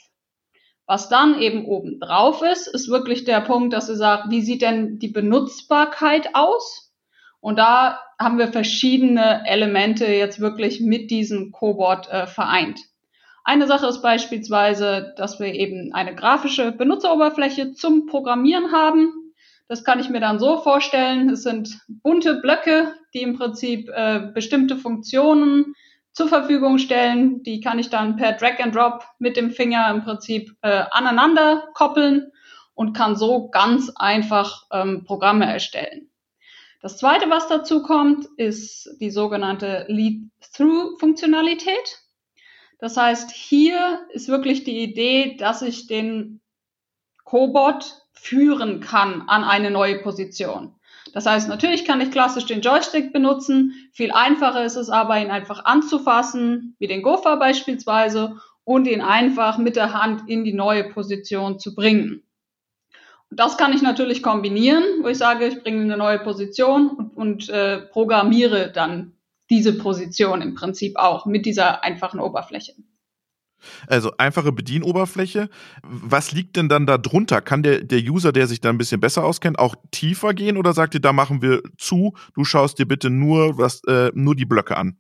Was 0.92 1.08
dann 1.08 1.40
eben 1.40 1.64
oben 1.68 2.02
drauf 2.02 2.42
ist, 2.42 2.68
ist 2.68 2.90
wirklich 2.90 3.24
der 3.24 3.40
Punkt, 3.40 3.72
dass 3.72 3.88
sie 3.88 3.96
sagt, 3.96 4.30
wie 4.30 4.42
sieht 4.42 4.62
denn 4.62 5.00
die 5.00 5.08
Benutzbarkeit 5.08 6.36
aus? 6.36 6.92
Und 7.40 7.58
da 7.58 8.02
haben 8.20 8.38
wir 8.38 8.50
verschiedene 8.50 9.48
Elemente 9.48 10.06
jetzt 10.08 10.42
wirklich 10.42 10.82
mit 10.82 11.10
diesem 11.10 11.54
Cobot 11.54 12.10
äh, 12.10 12.28
vereint. 12.28 12.82
Eine 13.46 13.68
Sache 13.68 13.88
ist 13.88 14.02
beispielsweise, 14.02 15.14
dass 15.16 15.40
wir 15.40 15.54
eben 15.54 15.94
eine 15.94 16.14
grafische 16.14 16.74
Benutzeroberfläche 16.74 17.72
zum 17.72 18.06
Programmieren 18.06 18.74
haben. 18.74 19.14
Das 19.70 19.86
kann 19.86 20.02
ich 20.02 20.10
mir 20.10 20.20
dann 20.20 20.40
so 20.40 20.58
vorstellen. 20.58 21.30
Es 21.30 21.44
sind 21.44 21.80
bunte 21.88 22.42
Blöcke, 22.42 22.94
die 23.14 23.22
im 23.22 23.38
Prinzip 23.38 23.88
äh, 23.88 24.30
bestimmte 24.34 24.76
Funktionen 24.76 25.74
zur 26.14 26.28
Verfügung 26.28 26.78
stellen. 26.78 27.42
Die 27.44 27.62
kann 27.62 27.80
ich 27.80 27.90
dann 27.90 28.18
per 28.18 28.34
Drag 28.34 28.60
and 28.60 28.76
Drop 28.76 29.06
mit 29.20 29.38
dem 29.38 29.52
Finger 29.52 29.90
im 29.90 30.04
Prinzip 30.04 30.54
äh, 30.62 30.84
aneinander 30.92 31.70
koppeln 31.74 32.32
und 32.74 32.94
kann 32.94 33.16
so 33.16 33.50
ganz 33.50 33.92
einfach 33.96 34.66
ähm, 34.72 35.06
Programme 35.06 35.46
erstellen. 35.46 36.12
Das 36.82 36.98
zweite, 36.98 37.30
was 37.30 37.48
dazu 37.48 37.84
kommt, 37.84 38.26
ist 38.38 38.90
die 39.00 39.12
sogenannte 39.12 39.86
Lead-Through-Funktionalität. 39.88 42.02
Das 42.80 42.98
heißt, 42.98 43.30
hier 43.30 44.08
ist 44.10 44.28
wirklich 44.28 44.64
die 44.64 44.80
Idee, 44.80 45.36
dass 45.38 45.62
ich 45.62 45.86
den 45.86 46.42
Cobot 47.24 48.02
führen 48.14 48.80
kann 48.80 49.22
an 49.28 49.44
eine 49.44 49.70
neue 49.70 50.00
Position. 50.00 50.74
Das 51.14 51.26
heißt, 51.26 51.50
natürlich 51.50 51.86
kann 51.86 52.02
ich 52.02 52.12
klassisch 52.12 52.46
den 52.46 52.62
Joystick 52.62 53.12
benutzen. 53.12 53.74
Viel 53.92 54.12
einfacher 54.12 54.64
ist 54.64 54.76
es 54.76 54.90
aber, 54.90 55.20
ihn 55.20 55.32
einfach 55.32 55.66
anzufassen, 55.66 56.76
wie 56.80 56.88
den 56.88 57.02
Gopher 57.02 57.38
beispielsweise, 57.38 58.38
und 58.64 58.88
ihn 58.88 59.02
einfach 59.02 59.58
mit 59.58 59.76
der 59.76 59.94
Hand 59.94 60.30
in 60.30 60.44
die 60.44 60.54
neue 60.54 60.86
Position 60.86 61.60
zu 61.60 61.76
bringen. 61.76 62.24
Und 63.30 63.40
das 63.40 63.58
kann 63.58 63.74
ich 63.74 63.82
natürlich 63.82 64.22
kombinieren, 64.22 64.84
wo 65.02 65.08
ich 65.08 65.18
sage, 65.18 65.48
ich 65.48 65.64
bringe 65.64 65.82
eine 65.82 65.98
neue 65.98 66.20
Position 66.20 66.90
und, 66.90 67.18
und 67.18 67.50
äh, 67.50 67.80
programmiere 67.80 68.72
dann 68.72 69.14
diese 69.50 69.78
Position 69.78 70.42
im 70.42 70.54
Prinzip 70.54 70.98
auch 70.98 71.26
mit 71.26 71.46
dieser 71.46 71.84
einfachen 71.84 72.20
Oberfläche. 72.20 72.74
Also 73.88 74.12
einfache 74.18 74.52
Bedienoberfläche. 74.52 75.50
Was 75.84 76.32
liegt 76.32 76.56
denn 76.56 76.70
dann 76.70 76.86
da 76.86 76.98
drunter? 76.98 77.42
Kann 77.42 77.64
der, 77.64 77.84
der 77.84 78.00
User, 78.00 78.32
der 78.32 78.48
sich 78.48 78.62
da 78.62 78.70
ein 78.70 78.78
bisschen 78.78 79.02
besser 79.02 79.24
auskennt, 79.24 79.60
auch 79.60 79.76
tiefer 79.92 80.34
gehen 80.34 80.58
oder 80.58 80.74
sagt 80.74 80.94
ihr, 80.94 81.02
da 81.02 81.14
machen 81.14 81.42
wir 81.42 81.62
zu, 81.78 82.16
du 82.34 82.44
schaust 82.44 82.80
dir 82.80 82.88
bitte 82.88 83.10
nur, 83.10 83.58
was, 83.58 83.84
äh, 83.86 84.12
nur 84.14 84.36
die 84.36 84.46
Blöcke 84.46 84.78
an? 84.78 84.98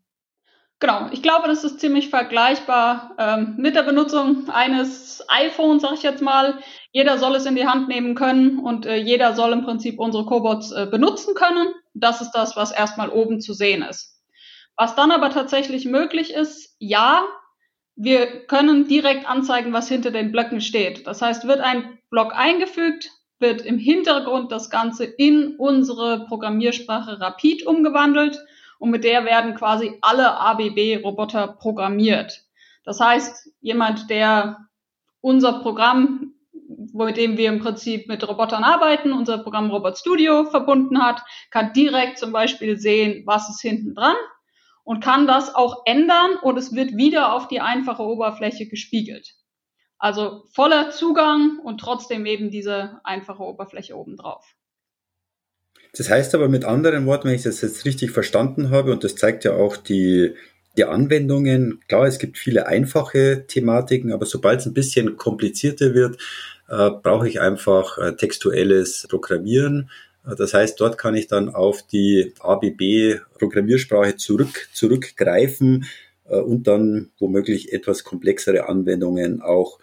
Genau, 0.81 1.09
ich 1.11 1.21
glaube, 1.21 1.47
das 1.47 1.63
ist 1.63 1.79
ziemlich 1.79 2.09
vergleichbar 2.09 3.15
ähm, 3.19 3.53
mit 3.57 3.75
der 3.75 3.83
Benutzung 3.83 4.49
eines 4.49 5.23
iPhones, 5.27 5.83
sag 5.83 5.93
ich 5.93 6.01
jetzt 6.01 6.23
mal. 6.23 6.57
Jeder 6.91 7.19
soll 7.19 7.35
es 7.35 7.45
in 7.45 7.55
die 7.55 7.67
Hand 7.67 7.87
nehmen 7.87 8.15
können 8.15 8.57
und 8.57 8.87
äh, 8.87 8.95
jeder 8.95 9.35
soll 9.35 9.53
im 9.53 9.63
Prinzip 9.63 9.99
unsere 9.99 10.25
Cobots 10.25 10.71
äh, 10.71 10.87
benutzen 10.89 11.35
können. 11.35 11.67
Das 11.93 12.21
ist 12.21 12.31
das, 12.31 12.55
was 12.55 12.71
erstmal 12.71 13.09
oben 13.09 13.41
zu 13.41 13.53
sehen 13.53 13.83
ist. 13.83 14.23
Was 14.75 14.95
dann 14.95 15.11
aber 15.11 15.29
tatsächlich 15.29 15.85
möglich 15.85 16.33
ist, 16.33 16.75
ja, 16.79 17.25
wir 17.95 18.45
können 18.47 18.87
direkt 18.87 19.27
anzeigen, 19.29 19.73
was 19.73 19.87
hinter 19.87 20.11
den 20.11 20.31
Blöcken 20.31 20.61
steht. 20.61 21.05
Das 21.07 21.21
heißt, 21.21 21.47
wird 21.47 21.59
ein 21.59 21.99
Block 22.09 22.33
eingefügt, 22.35 23.11
wird 23.39 23.61
im 23.61 23.77
Hintergrund 23.77 24.51
das 24.51 24.69
Ganze 24.69 25.05
in 25.05 25.55
unsere 25.57 26.25
Programmiersprache 26.25 27.19
Rapid 27.19 27.65
umgewandelt 27.65 28.39
und 28.79 28.91
mit 28.91 29.03
der 29.03 29.25
werden 29.25 29.55
quasi 29.55 29.97
alle 30.01 30.39
ABB-Roboter 30.39 31.47
programmiert. 31.59 32.43
Das 32.83 32.99
heißt, 32.99 33.49
jemand, 33.61 34.09
der 34.09 34.67
unser 35.21 35.59
Programm, 35.61 36.33
mit 36.93 37.17
dem 37.17 37.37
wir 37.37 37.49
im 37.49 37.59
Prinzip 37.59 38.07
mit 38.07 38.27
Robotern 38.27 38.63
arbeiten, 38.63 39.11
unser 39.11 39.39
Programm 39.39 39.69
Robot 39.69 39.97
Studio 39.97 40.45
verbunden 40.45 41.03
hat, 41.03 41.21
kann 41.51 41.73
direkt 41.73 42.17
zum 42.17 42.31
Beispiel 42.31 42.77
sehen, 42.79 43.23
was 43.25 43.49
ist 43.49 43.61
hinten 43.61 43.93
dran 43.93 44.15
und 44.91 45.01
kann 45.01 45.25
das 45.25 45.55
auch 45.55 45.83
ändern 45.85 46.31
und 46.41 46.57
es 46.57 46.75
wird 46.75 46.97
wieder 46.97 47.33
auf 47.33 47.47
die 47.47 47.61
einfache 47.61 48.03
Oberfläche 48.03 48.67
gespiegelt. 48.67 49.35
Also 49.97 50.43
voller 50.53 50.91
Zugang 50.91 51.59
und 51.63 51.79
trotzdem 51.79 52.25
eben 52.25 52.51
diese 52.51 52.99
einfache 53.05 53.41
Oberfläche 53.41 53.95
obendrauf. 53.95 54.43
Das 55.93 56.09
heißt 56.09 56.35
aber 56.35 56.49
mit 56.49 56.65
anderen 56.65 57.05
Worten, 57.05 57.29
wenn 57.29 57.35
ich 57.35 57.43
das 57.43 57.61
jetzt 57.61 57.85
richtig 57.85 58.11
verstanden 58.11 58.69
habe, 58.69 58.91
und 58.91 59.05
das 59.05 59.15
zeigt 59.15 59.45
ja 59.45 59.53
auch 59.53 59.77
die, 59.77 60.35
die 60.75 60.83
Anwendungen, 60.83 61.79
klar, 61.87 62.05
es 62.05 62.19
gibt 62.19 62.37
viele 62.37 62.67
einfache 62.67 63.45
Thematiken, 63.47 64.11
aber 64.11 64.25
sobald 64.25 64.59
es 64.59 64.65
ein 64.65 64.73
bisschen 64.73 65.15
komplizierter 65.15 65.93
wird, 65.93 66.17
äh, 66.67 66.89
brauche 67.01 67.29
ich 67.29 67.39
einfach 67.39 67.97
äh, 67.97 68.17
textuelles 68.17 69.07
Programmieren. 69.09 69.89
Das 70.23 70.53
heißt, 70.53 70.79
dort 70.79 70.97
kann 70.97 71.15
ich 71.15 71.27
dann 71.27 71.49
auf 71.49 71.81
die 71.83 72.33
ABB-Programmiersprache 72.39 74.17
zurück, 74.17 74.69
zurückgreifen, 74.73 75.85
äh, 76.31 76.39
und 76.39 76.67
dann 76.67 77.11
womöglich 77.19 77.73
etwas 77.73 78.03
komplexere 78.03 78.67
Anwendungen 78.67 79.41
auch 79.41 79.79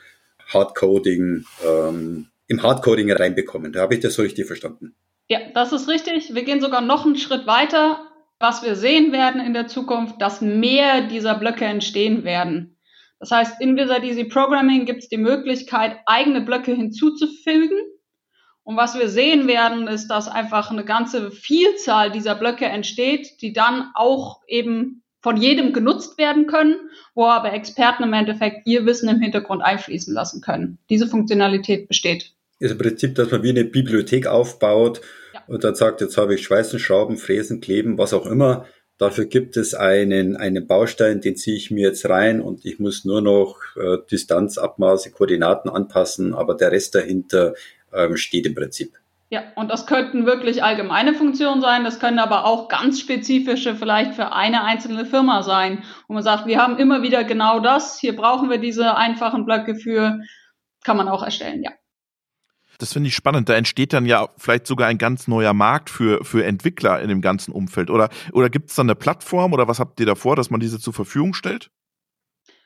Hardcoding, 0.47 1.45
ähm, 1.67 2.29
im 2.47 2.63
Hardcoding 2.63 3.13
reinbekommen. 3.13 3.73
Da 3.73 3.81
habe 3.81 3.95
ich 3.95 4.01
das 4.01 4.15
so 4.15 4.23
richtig 4.23 4.47
verstanden. 4.47 4.95
Ja, 5.29 5.41
das 5.55 5.73
ist 5.73 5.89
richtig. 5.89 6.35
Wir 6.35 6.43
gehen 6.43 6.61
sogar 6.61 6.81
noch 6.81 7.05
einen 7.05 7.17
Schritt 7.17 7.47
weiter. 7.47 8.01
Was 8.41 8.63
wir 8.63 8.77
sehen 8.77 9.13
werden 9.13 9.41
in 9.45 9.53
der 9.53 9.67
Zukunft, 9.67 10.23
dass 10.23 10.41
mehr 10.41 11.09
dieser 11.09 11.35
Blöcke 11.35 11.65
entstehen 11.65 12.23
werden. 12.23 12.79
Das 13.19 13.33
heißt, 13.33 13.61
in 13.61 13.77
Visual 13.77 14.05
Easy 14.05 14.25
Programming 14.25 14.87
gibt 14.87 15.03
es 15.03 15.09
die 15.09 15.19
Möglichkeit, 15.19 15.97
eigene 16.07 16.41
Blöcke 16.41 16.73
hinzuzufügen. 16.73 17.77
Und 18.69 18.77
was 18.77 18.99
wir 18.99 19.09
sehen 19.09 19.49
werden, 19.49 19.89
ist, 19.89 20.09
dass 20.09 20.29
einfach 20.29 20.71
eine 20.71 20.85
ganze 20.85 21.31
Vielzahl 21.31 22.13
dieser 22.13 22.35
Blöcke 22.35 22.67
entsteht, 22.67 23.41
die 23.41 23.55
dann 23.55 23.93
auch 23.95 24.43
eben 24.47 25.03
von 25.23 25.39
jedem 25.39 25.73
genutzt 25.73 26.19
werden 26.19 26.47
können, 26.47 26.77
wo 27.15 27.25
aber 27.25 27.55
Experten 27.55 28.03
im 28.03 28.13
Endeffekt 28.13 28.67
ihr 28.67 28.85
Wissen 28.85 29.09
im 29.09 29.23
Hintergrund 29.23 29.63
einfließen 29.63 30.13
lassen 30.13 30.43
können. 30.43 30.77
Diese 30.91 31.07
Funktionalität 31.07 31.89
besteht. 31.89 32.35
Ist 32.59 32.73
im 32.73 32.77
Prinzip, 32.77 33.15
dass 33.15 33.31
man 33.31 33.43
wie 33.43 33.49
eine 33.49 33.65
Bibliothek 33.65 34.27
aufbaut 34.27 35.01
ja. 35.33 35.41
und 35.47 35.65
dann 35.65 35.75
sagt, 35.75 36.03
jetzt 36.03 36.19
habe 36.19 36.35
ich 36.35 36.43
Schweißen, 36.43 36.79
Schrauben, 36.79 37.17
Fräsen, 37.17 37.63
Kleben, 37.63 37.97
was 37.97 38.13
auch 38.13 38.27
immer. 38.27 38.67
Dafür 38.99 39.25
gibt 39.25 39.57
es 39.57 39.75
einen, 39.75 40.37
einen 40.37 40.67
Baustein, 40.67 41.23
den 41.23 41.37
ziehe 41.37 41.57
ich 41.57 41.71
mir 41.71 41.89
jetzt 41.89 42.07
rein 42.07 42.43
und 42.43 42.67
ich 42.67 42.81
muss 42.81 43.07
nur 43.07 43.23
noch 43.23 43.57
äh, 43.77 43.97
Distanz, 44.11 44.59
Abmaße, 44.59 45.11
Koordinaten 45.11 45.71
anpassen, 45.71 46.35
aber 46.35 46.55
der 46.55 46.73
Rest 46.73 46.97
dahinter 46.97 47.55
ähm, 47.93 48.17
steht 48.17 48.47
im 48.47 48.55
Prinzip. 48.55 48.95
Ja, 49.31 49.43
und 49.57 49.71
das 49.71 49.87
könnten 49.87 50.25
wirklich 50.25 50.65
allgemeine 50.65 51.13
Funktionen 51.13 51.61
sein, 51.61 51.85
das 51.85 52.01
können 52.01 52.19
aber 52.19 52.47
auch 52.47 52.69
ganz 52.69 52.99
spezifische 52.99 53.77
vielleicht 53.77 54.15
für 54.15 54.33
eine 54.33 54.65
einzelne 54.65 55.05
Firma 55.05 55.43
sein. 55.43 55.85
Und 56.07 56.15
man 56.15 56.23
sagt, 56.23 56.47
wir 56.47 56.59
haben 56.59 56.79
immer 56.79 57.03
wieder 57.03 57.25
genau 57.25 57.61
das, 57.61 58.01
hier 58.01 58.17
brauchen 58.17 58.49
wir 58.49 58.57
diese 58.57 58.97
einfachen 58.97 59.45
Blöcke 59.45 59.75
für, 59.75 60.21
kann 60.83 60.97
man 60.97 61.09
auch 61.09 61.23
erstellen, 61.23 61.63
ja. 61.63 61.73
Das 62.79 62.93
finde 62.93 63.09
ich 63.09 63.17
spannend. 63.17 63.49
Da 63.49 63.55
entsteht 63.55 63.93
dann 63.93 64.07
ja 64.07 64.29
vielleicht 64.37 64.69
sogar 64.69 64.87
ein 64.87 64.99
ganz 64.99 65.27
neuer 65.27 65.53
Markt 65.53 65.91
für, 65.91 66.25
für 66.25 66.45
Entwickler 66.45 67.01
in 67.01 67.09
dem 67.09 67.21
ganzen 67.21 67.51
Umfeld. 67.51 67.91
Oder, 67.91 68.09
oder 68.33 68.49
gibt 68.49 68.71
es 68.71 68.77
dann 68.77 68.87
eine 68.87 68.95
Plattform 68.95 69.53
oder 69.53 69.67
was 69.67 69.81
habt 69.81 69.99
ihr 69.99 70.07
davor, 70.07 70.37
dass 70.37 70.49
man 70.49 70.61
diese 70.61 70.79
zur 70.79 70.93
Verfügung 70.93 71.35
stellt? 71.35 71.71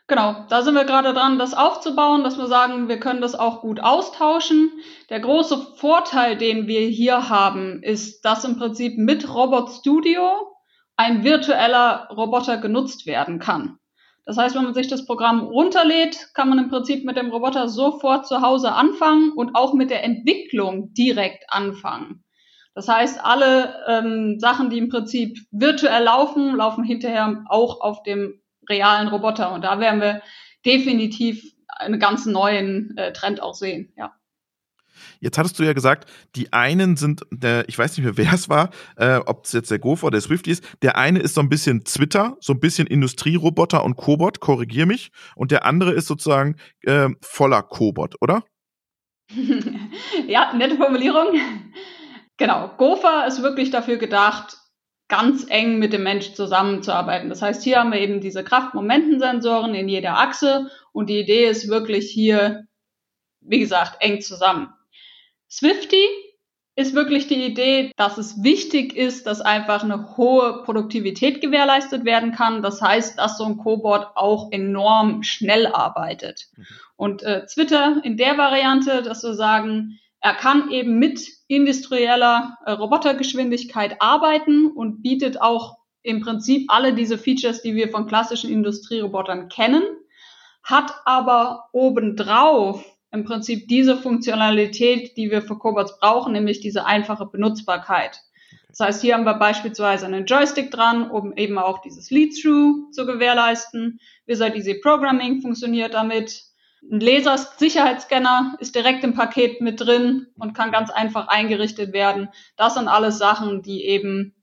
Genau, 0.08 0.44
da 0.48 0.62
sind 0.62 0.74
wir 0.74 0.84
gerade 0.84 1.14
dran, 1.14 1.38
das 1.38 1.54
aufzubauen, 1.54 2.24
dass 2.24 2.36
wir 2.36 2.46
sagen, 2.46 2.88
wir 2.88 2.98
können 2.98 3.20
das 3.20 3.34
auch 3.34 3.60
gut 3.60 3.80
austauschen. 3.80 4.70
Der 5.10 5.20
große 5.20 5.56
Vorteil, 5.76 6.36
den 6.36 6.66
wir 6.66 6.80
hier 6.80 7.28
haben, 7.28 7.82
ist, 7.82 8.22
dass 8.22 8.44
im 8.44 8.58
Prinzip 8.58 8.98
mit 8.98 9.32
Robot 9.32 9.70
Studio 9.70 10.54
ein 10.96 11.24
virtueller 11.24 12.08
Roboter 12.10 12.58
genutzt 12.58 13.06
werden 13.06 13.38
kann. 13.38 13.78
Das 14.24 14.36
heißt, 14.36 14.54
wenn 14.54 14.64
man 14.64 14.74
sich 14.74 14.88
das 14.88 15.06
Programm 15.06 15.40
runterlädt, 15.40 16.28
kann 16.34 16.48
man 16.48 16.58
im 16.58 16.68
Prinzip 16.68 17.04
mit 17.04 17.16
dem 17.16 17.30
Roboter 17.30 17.68
sofort 17.68 18.26
zu 18.26 18.40
Hause 18.40 18.72
anfangen 18.72 19.32
und 19.32 19.54
auch 19.54 19.72
mit 19.72 19.90
der 19.90 20.04
Entwicklung 20.04 20.92
direkt 20.94 21.44
anfangen. 21.48 22.22
Das 22.74 22.88
heißt, 22.88 23.22
alle 23.22 23.74
ähm, 23.88 24.38
Sachen, 24.38 24.70
die 24.70 24.78
im 24.78 24.88
Prinzip 24.88 25.38
virtuell 25.50 26.04
laufen, 26.04 26.54
laufen 26.54 26.84
hinterher 26.84 27.44
auch 27.48 27.80
auf 27.80 28.02
dem 28.02 28.41
realen 28.68 29.08
Roboter. 29.08 29.52
Und 29.52 29.62
da 29.62 29.80
werden 29.80 30.00
wir 30.00 30.22
definitiv 30.64 31.44
einen 31.68 31.98
ganz 31.98 32.26
neuen 32.26 32.96
äh, 32.96 33.12
Trend 33.12 33.42
auch 33.42 33.54
sehen, 33.54 33.92
ja. 33.96 34.12
Jetzt 35.20 35.38
hattest 35.38 35.58
du 35.58 35.62
ja 35.62 35.72
gesagt, 35.72 36.10
die 36.34 36.52
einen 36.52 36.96
sind, 36.96 37.22
der, 37.30 37.68
ich 37.68 37.78
weiß 37.78 37.96
nicht 37.96 38.04
mehr, 38.04 38.16
wer 38.26 38.32
es 38.32 38.48
war, 38.48 38.70
äh, 38.96 39.16
ob 39.16 39.44
es 39.44 39.52
jetzt 39.52 39.70
der 39.70 39.78
Gopher 39.78 40.08
oder 40.08 40.16
der 40.16 40.22
Swifty 40.22 40.50
ist. 40.50 40.64
Der 40.82 40.96
eine 40.96 41.20
ist 41.20 41.34
so 41.34 41.40
ein 41.40 41.48
bisschen 41.48 41.84
Twitter, 41.84 42.36
so 42.40 42.52
ein 42.52 42.60
bisschen 42.60 42.86
Industrieroboter 42.86 43.84
und 43.84 43.96
Cobot, 43.96 44.40
korrigier 44.40 44.86
mich. 44.86 45.10
Und 45.36 45.50
der 45.50 45.64
andere 45.64 45.92
ist 45.92 46.06
sozusagen 46.06 46.56
äh, 46.82 47.08
voller 47.20 47.62
Cobot, 47.62 48.16
oder? 48.20 48.44
ja, 50.26 50.52
nette 50.54 50.76
Formulierung. 50.76 51.38
Genau. 52.36 52.68
Gopher 52.76 53.26
ist 53.26 53.42
wirklich 53.42 53.70
dafür 53.70 53.96
gedacht, 53.96 54.58
ganz 55.12 55.44
eng 55.50 55.78
mit 55.78 55.92
dem 55.92 56.04
Mensch 56.04 56.32
zusammenzuarbeiten. 56.32 57.28
Das 57.28 57.42
heißt, 57.42 57.62
hier 57.62 57.78
haben 57.78 57.92
wir 57.92 58.00
eben 58.00 58.22
diese 58.22 58.42
Kraftmomentensensoren 58.42 59.74
in 59.74 59.86
jeder 59.86 60.16
Achse 60.18 60.70
und 60.92 61.10
die 61.10 61.20
Idee 61.20 61.44
ist 61.44 61.68
wirklich 61.68 62.10
hier, 62.10 62.64
wie 63.42 63.58
gesagt, 63.58 63.98
eng 64.00 64.22
zusammen. 64.22 64.72
Swifty 65.50 66.02
ist 66.76 66.94
wirklich 66.94 67.26
die 67.26 67.44
Idee, 67.44 67.92
dass 67.98 68.16
es 68.16 68.42
wichtig 68.42 68.96
ist, 68.96 69.26
dass 69.26 69.42
einfach 69.42 69.84
eine 69.84 70.16
hohe 70.16 70.62
Produktivität 70.64 71.42
gewährleistet 71.42 72.06
werden 72.06 72.32
kann. 72.32 72.62
Das 72.62 72.80
heißt, 72.80 73.18
dass 73.18 73.36
so 73.36 73.44
ein 73.44 73.58
Cobot 73.58 74.06
auch 74.14 74.50
enorm 74.50 75.24
schnell 75.24 75.66
arbeitet. 75.66 76.48
Mhm. 76.56 76.66
Und 76.96 77.22
äh, 77.22 77.44
Twitter 77.44 78.00
in 78.02 78.16
der 78.16 78.38
Variante, 78.38 79.02
dass 79.02 79.22
wir 79.22 79.34
sagen, 79.34 79.98
er 80.22 80.34
kann 80.34 80.70
eben 80.70 80.98
mit 80.98 81.20
industrieller 81.52 82.56
äh, 82.64 82.72
Robotergeschwindigkeit 82.72 83.96
arbeiten 84.00 84.68
und 84.68 85.02
bietet 85.02 85.42
auch 85.42 85.76
im 86.02 86.22
Prinzip 86.22 86.64
alle 86.68 86.94
diese 86.94 87.18
Features, 87.18 87.60
die 87.60 87.74
wir 87.74 87.90
von 87.90 88.06
klassischen 88.06 88.50
Industrierobotern 88.50 89.50
kennen, 89.50 89.82
hat 90.62 90.94
aber 91.04 91.68
obendrauf 91.72 92.82
im 93.10 93.24
Prinzip 93.24 93.68
diese 93.68 93.98
Funktionalität, 93.98 95.14
die 95.18 95.30
wir 95.30 95.42
für 95.42 95.58
Cobots 95.58 95.98
brauchen, 95.98 96.32
nämlich 96.32 96.60
diese 96.60 96.86
einfache 96.86 97.26
Benutzbarkeit. 97.26 98.22
Das 98.68 98.80
heißt, 98.80 99.02
hier 99.02 99.14
haben 99.14 99.26
wir 99.26 99.34
beispielsweise 99.34 100.06
einen 100.06 100.24
Joystick 100.24 100.70
dran, 100.70 101.10
um 101.10 101.36
eben 101.36 101.58
auch 101.58 101.82
dieses 101.82 102.10
Lead-Through 102.10 102.92
zu 102.92 103.04
gewährleisten. 103.04 104.00
Visual 104.24 104.56
Easy 104.56 104.80
Programming 104.80 105.42
funktioniert 105.42 105.92
damit. 105.92 106.51
Ein 106.90 107.00
Laser-Sicherheitsscanner 107.00 108.56
ist 108.60 108.74
direkt 108.74 109.04
im 109.04 109.14
Paket 109.14 109.60
mit 109.60 109.80
drin 109.80 110.26
und 110.38 110.52
kann 110.52 110.72
ganz 110.72 110.90
einfach 110.90 111.28
eingerichtet 111.28 111.92
werden. 111.92 112.28
Das 112.56 112.74
sind 112.74 112.88
alles 112.88 113.18
Sachen, 113.18 113.62
die 113.62 113.84
eben 113.84 114.34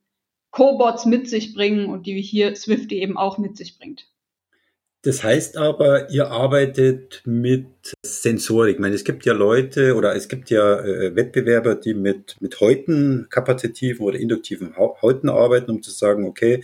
Cobots 0.52 1.06
mit 1.06 1.30
sich 1.30 1.54
bringen 1.54 1.88
und 1.88 2.08
die 2.08 2.22
hier 2.22 2.56
Swifty 2.56 3.02
eben 3.02 3.18
auch 3.18 3.38
mit 3.38 3.58
sich 3.58 3.78
bringt. 3.78 4.08
Das 5.04 5.24
heißt 5.24 5.56
aber, 5.56 6.10
ihr 6.10 6.30
arbeitet 6.30 7.22
mit 7.24 7.68
Sensorik. 8.06 8.76
Ich 8.76 8.80
meine, 8.82 8.96
es 8.96 9.06
gibt 9.06 9.26
ja 9.26 9.32
Leute 9.32 9.96
oder 9.96 10.14
es 10.14 10.28
gibt 10.28 10.50
ja 10.50 10.78
äh, 10.82 11.16
Wettbewerber, 11.16 11.76
die 11.76 11.94
mit, 11.94 12.36
mit 12.42 12.60
Häuten, 12.60 13.28
kapazitiven 13.30 14.06
oder 14.06 14.20
induktiven 14.20 14.76
Häuten 14.78 15.30
arbeiten, 15.30 15.72
um 15.72 15.82
zu 15.82 15.92
sagen, 15.92 16.26
okay, 16.26 16.64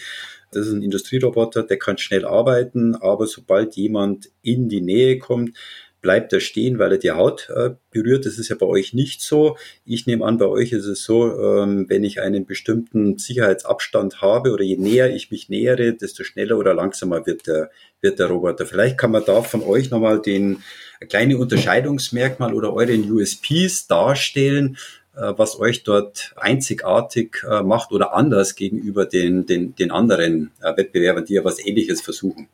das 0.56 0.68
ist 0.68 0.74
ein 0.74 0.84
Industrieroboter, 0.84 1.64
der 1.64 1.78
kann 1.78 1.98
schnell 1.98 2.26
arbeiten, 2.26 2.96
aber 2.96 3.28
sobald 3.28 3.76
jemand 3.76 4.30
in 4.42 4.70
die 4.70 4.82
Nähe 4.82 5.20
kommt, 5.20 5.58
bleibt 6.06 6.32
er 6.34 6.40
stehen, 6.40 6.78
weil 6.78 6.92
er 6.92 6.98
die 7.00 7.12
Haut 7.12 7.50
äh, 7.50 7.72
berührt. 7.90 8.28
Das 8.28 8.38
ist 8.38 8.50
ja 8.50 8.56
bei 8.56 8.68
euch 8.68 8.94
nicht 8.94 9.24
so. 9.24 9.58
Ich 9.86 10.06
nehme 10.06 10.24
an, 10.24 10.38
bei 10.38 10.46
euch 10.46 10.72
ist 10.72 10.86
es 10.86 11.04
so, 11.04 11.36
ähm, 11.36 11.88
wenn 11.90 12.04
ich 12.04 12.22
einen 12.22 12.46
bestimmten 12.46 13.18
Sicherheitsabstand 13.18 14.22
habe 14.22 14.52
oder 14.52 14.64
je 14.64 14.78
näher 14.78 15.16
ich 15.16 15.32
mich 15.32 15.50
nähere, 15.50 15.94
desto 15.94 16.24
schneller 16.24 16.60
oder 16.60 16.76
langsamer 16.76 17.26
wird 17.26 17.48
der, 17.48 17.72
wird 18.02 18.20
der 18.20 18.28
Roboter. 18.28 18.68
Vielleicht 18.68 19.00
kann 19.00 19.10
man 19.10 19.26
da 19.26 19.42
von 19.42 19.64
euch 19.64 19.90
nochmal 19.90 20.22
den 20.22 20.62
kleine 21.10 21.40
Unterscheidungsmerkmal 21.40 22.54
oder 22.54 22.72
euren 22.72 23.12
USPs 23.12 23.88
darstellen, 23.88 24.78
was 25.16 25.60
euch 25.60 25.84
dort 25.84 26.34
einzigartig 26.36 27.44
äh, 27.50 27.64
macht 27.64 27.92
oder 27.92 28.14
anders 28.14 28.56
gegenüber 28.56 29.06
den, 29.06 29.46
den, 29.46 29.76
den 29.76 29.92
anderen 29.92 30.52
äh, 30.62 30.76
Wettbewerbern, 30.76 31.26
die 31.26 31.34
ja 31.34 31.44
was 31.44 31.66
Ähnliches 31.66 32.02
versuchen. 32.02 32.48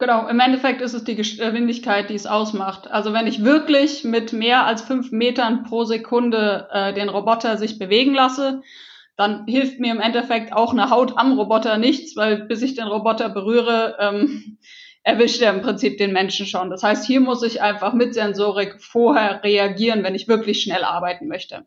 Genau, 0.00 0.28
im 0.28 0.38
Endeffekt 0.38 0.80
ist 0.80 0.94
es 0.94 1.02
die 1.02 1.16
Geschwindigkeit, 1.16 2.08
die 2.08 2.14
es 2.14 2.26
ausmacht. 2.26 2.88
Also 2.88 3.12
wenn 3.12 3.26
ich 3.26 3.42
wirklich 3.42 4.04
mit 4.04 4.32
mehr 4.32 4.64
als 4.64 4.82
fünf 4.82 5.10
Metern 5.10 5.64
pro 5.64 5.84
Sekunde 5.84 6.68
äh, 6.70 6.94
den 6.94 7.08
Roboter 7.08 7.56
sich 7.56 7.80
bewegen 7.80 8.14
lasse, 8.14 8.62
dann 9.16 9.46
hilft 9.46 9.80
mir 9.80 9.90
im 9.90 10.00
Endeffekt 10.00 10.52
auch 10.52 10.72
eine 10.72 10.90
Haut 10.90 11.14
am 11.16 11.36
Roboter 11.36 11.76
nichts, 11.78 12.14
weil 12.14 12.44
bis 12.44 12.62
ich 12.62 12.76
den 12.76 12.86
Roboter 12.86 13.28
berühre, 13.28 13.96
ähm, 13.98 14.58
erwischt 15.02 15.40
er 15.40 15.54
im 15.54 15.62
Prinzip 15.62 15.98
den 15.98 16.12
Menschen 16.12 16.46
schon. 16.46 16.70
Das 16.70 16.82
heißt, 16.82 17.06
hier 17.06 17.20
muss 17.20 17.42
ich 17.42 17.62
einfach 17.62 17.92
mit 17.92 18.14
Sensorik 18.14 18.82
vorher 18.82 19.42
reagieren, 19.42 20.04
wenn 20.04 20.14
ich 20.14 20.28
wirklich 20.28 20.62
schnell 20.62 20.84
arbeiten 20.84 21.28
möchte. 21.28 21.66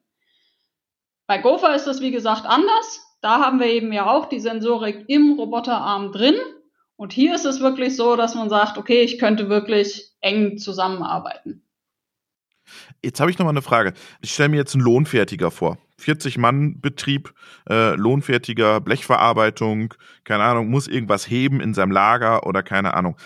Bei 1.27 1.37
Gopher 1.37 1.75
ist 1.75 1.85
das 1.85 2.01
wie 2.01 2.11
gesagt 2.11 2.45
anders. 2.45 2.99
Da 3.21 3.39
haben 3.39 3.59
wir 3.59 3.67
eben 3.67 3.93
ja 3.93 4.07
auch 4.07 4.27
die 4.27 4.39
Sensorik 4.39 5.05
im 5.07 5.33
Roboterarm 5.33 6.11
drin. 6.11 6.35
Und 6.95 7.13
hier 7.13 7.33
ist 7.33 7.45
es 7.45 7.61
wirklich 7.61 7.95
so, 7.95 8.15
dass 8.15 8.35
man 8.35 8.49
sagt, 8.49 8.77
okay, 8.77 9.01
ich 9.01 9.17
könnte 9.17 9.49
wirklich 9.49 10.11
eng 10.21 10.57
zusammenarbeiten. 10.57 11.63
Jetzt 13.03 13.19
habe 13.19 13.31
ich 13.31 13.39
noch 13.39 13.45
mal 13.45 13.51
eine 13.51 13.61
Frage. 13.61 13.93
Ich 14.21 14.33
stelle 14.33 14.49
mir 14.49 14.57
jetzt 14.57 14.75
einen 14.75 14.83
Lohnfertiger 14.83 15.51
vor. 15.51 15.77
40-Mann-Betrieb, 16.01 17.33
äh, 17.69 17.95
lohnfertiger 17.95 18.81
Blechverarbeitung, 18.81 19.93
keine 20.23 20.43
Ahnung, 20.43 20.69
muss 20.69 20.87
irgendwas 20.87 21.29
heben 21.29 21.61
in 21.61 21.73
seinem 21.73 21.91
Lager 21.91 22.45
oder 22.45 22.63
keine 22.63 22.93
Ahnung. 22.93 23.17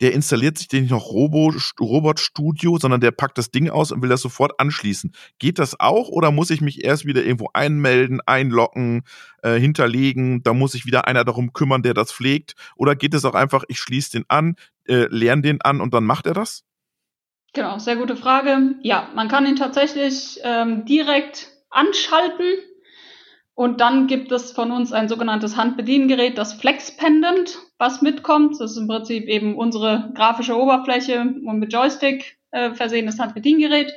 Der 0.00 0.12
installiert 0.12 0.58
sich 0.58 0.68
den 0.68 0.82
nicht 0.82 0.90
noch 0.90 1.06
Robo, 1.06 1.52
Robot 1.80 2.18
Studio, 2.18 2.78
sondern 2.78 3.00
der 3.00 3.12
packt 3.12 3.38
das 3.38 3.50
Ding 3.50 3.70
aus 3.70 3.92
und 3.92 4.02
will 4.02 4.08
das 4.08 4.22
sofort 4.22 4.58
anschließen. 4.58 5.12
Geht 5.38 5.58
das 5.58 5.78
auch 5.78 6.08
oder 6.08 6.32
muss 6.32 6.50
ich 6.50 6.60
mich 6.60 6.84
erst 6.84 7.06
wieder 7.06 7.24
irgendwo 7.24 7.48
einmelden, 7.52 8.20
einloggen, 8.26 9.02
äh, 9.42 9.58
hinterlegen? 9.58 10.42
Da 10.42 10.52
muss 10.52 10.72
sich 10.72 10.86
wieder 10.86 11.06
einer 11.06 11.24
darum 11.24 11.52
kümmern, 11.52 11.82
der 11.82 11.94
das 11.94 12.12
pflegt. 12.12 12.54
Oder 12.76 12.96
geht 12.96 13.14
es 13.14 13.24
auch 13.24 13.34
einfach, 13.34 13.64
ich 13.68 13.78
schließe 13.78 14.12
den 14.12 14.24
an, 14.28 14.56
äh, 14.86 15.06
lerne 15.10 15.42
den 15.42 15.62
an 15.62 15.80
und 15.80 15.94
dann 15.94 16.04
macht 16.04 16.26
er 16.26 16.34
das? 16.34 16.64
Genau, 17.54 17.78
sehr 17.78 17.96
gute 17.96 18.16
Frage. 18.16 18.74
Ja, 18.82 19.08
man 19.14 19.28
kann 19.28 19.46
ihn 19.46 19.54
tatsächlich 19.54 20.40
ähm, 20.42 20.84
direkt 20.86 21.53
anschalten. 21.74 22.46
Und 23.54 23.80
dann 23.80 24.08
gibt 24.08 24.32
es 24.32 24.50
von 24.50 24.72
uns 24.72 24.92
ein 24.92 25.08
sogenanntes 25.08 25.56
Handbediengerät, 25.56 26.36
das 26.36 26.54
Flex 26.54 26.96
Pendant, 26.96 27.58
was 27.78 28.02
mitkommt. 28.02 28.60
Das 28.60 28.72
ist 28.72 28.76
im 28.78 28.88
Prinzip 28.88 29.28
eben 29.28 29.56
unsere 29.56 30.10
grafische 30.14 30.56
Oberfläche 30.56 31.20
und 31.20 31.58
mit 31.58 31.72
Joystick 31.72 32.38
äh, 32.50 32.74
versehenes 32.74 33.20
Handbediengerät. 33.20 33.92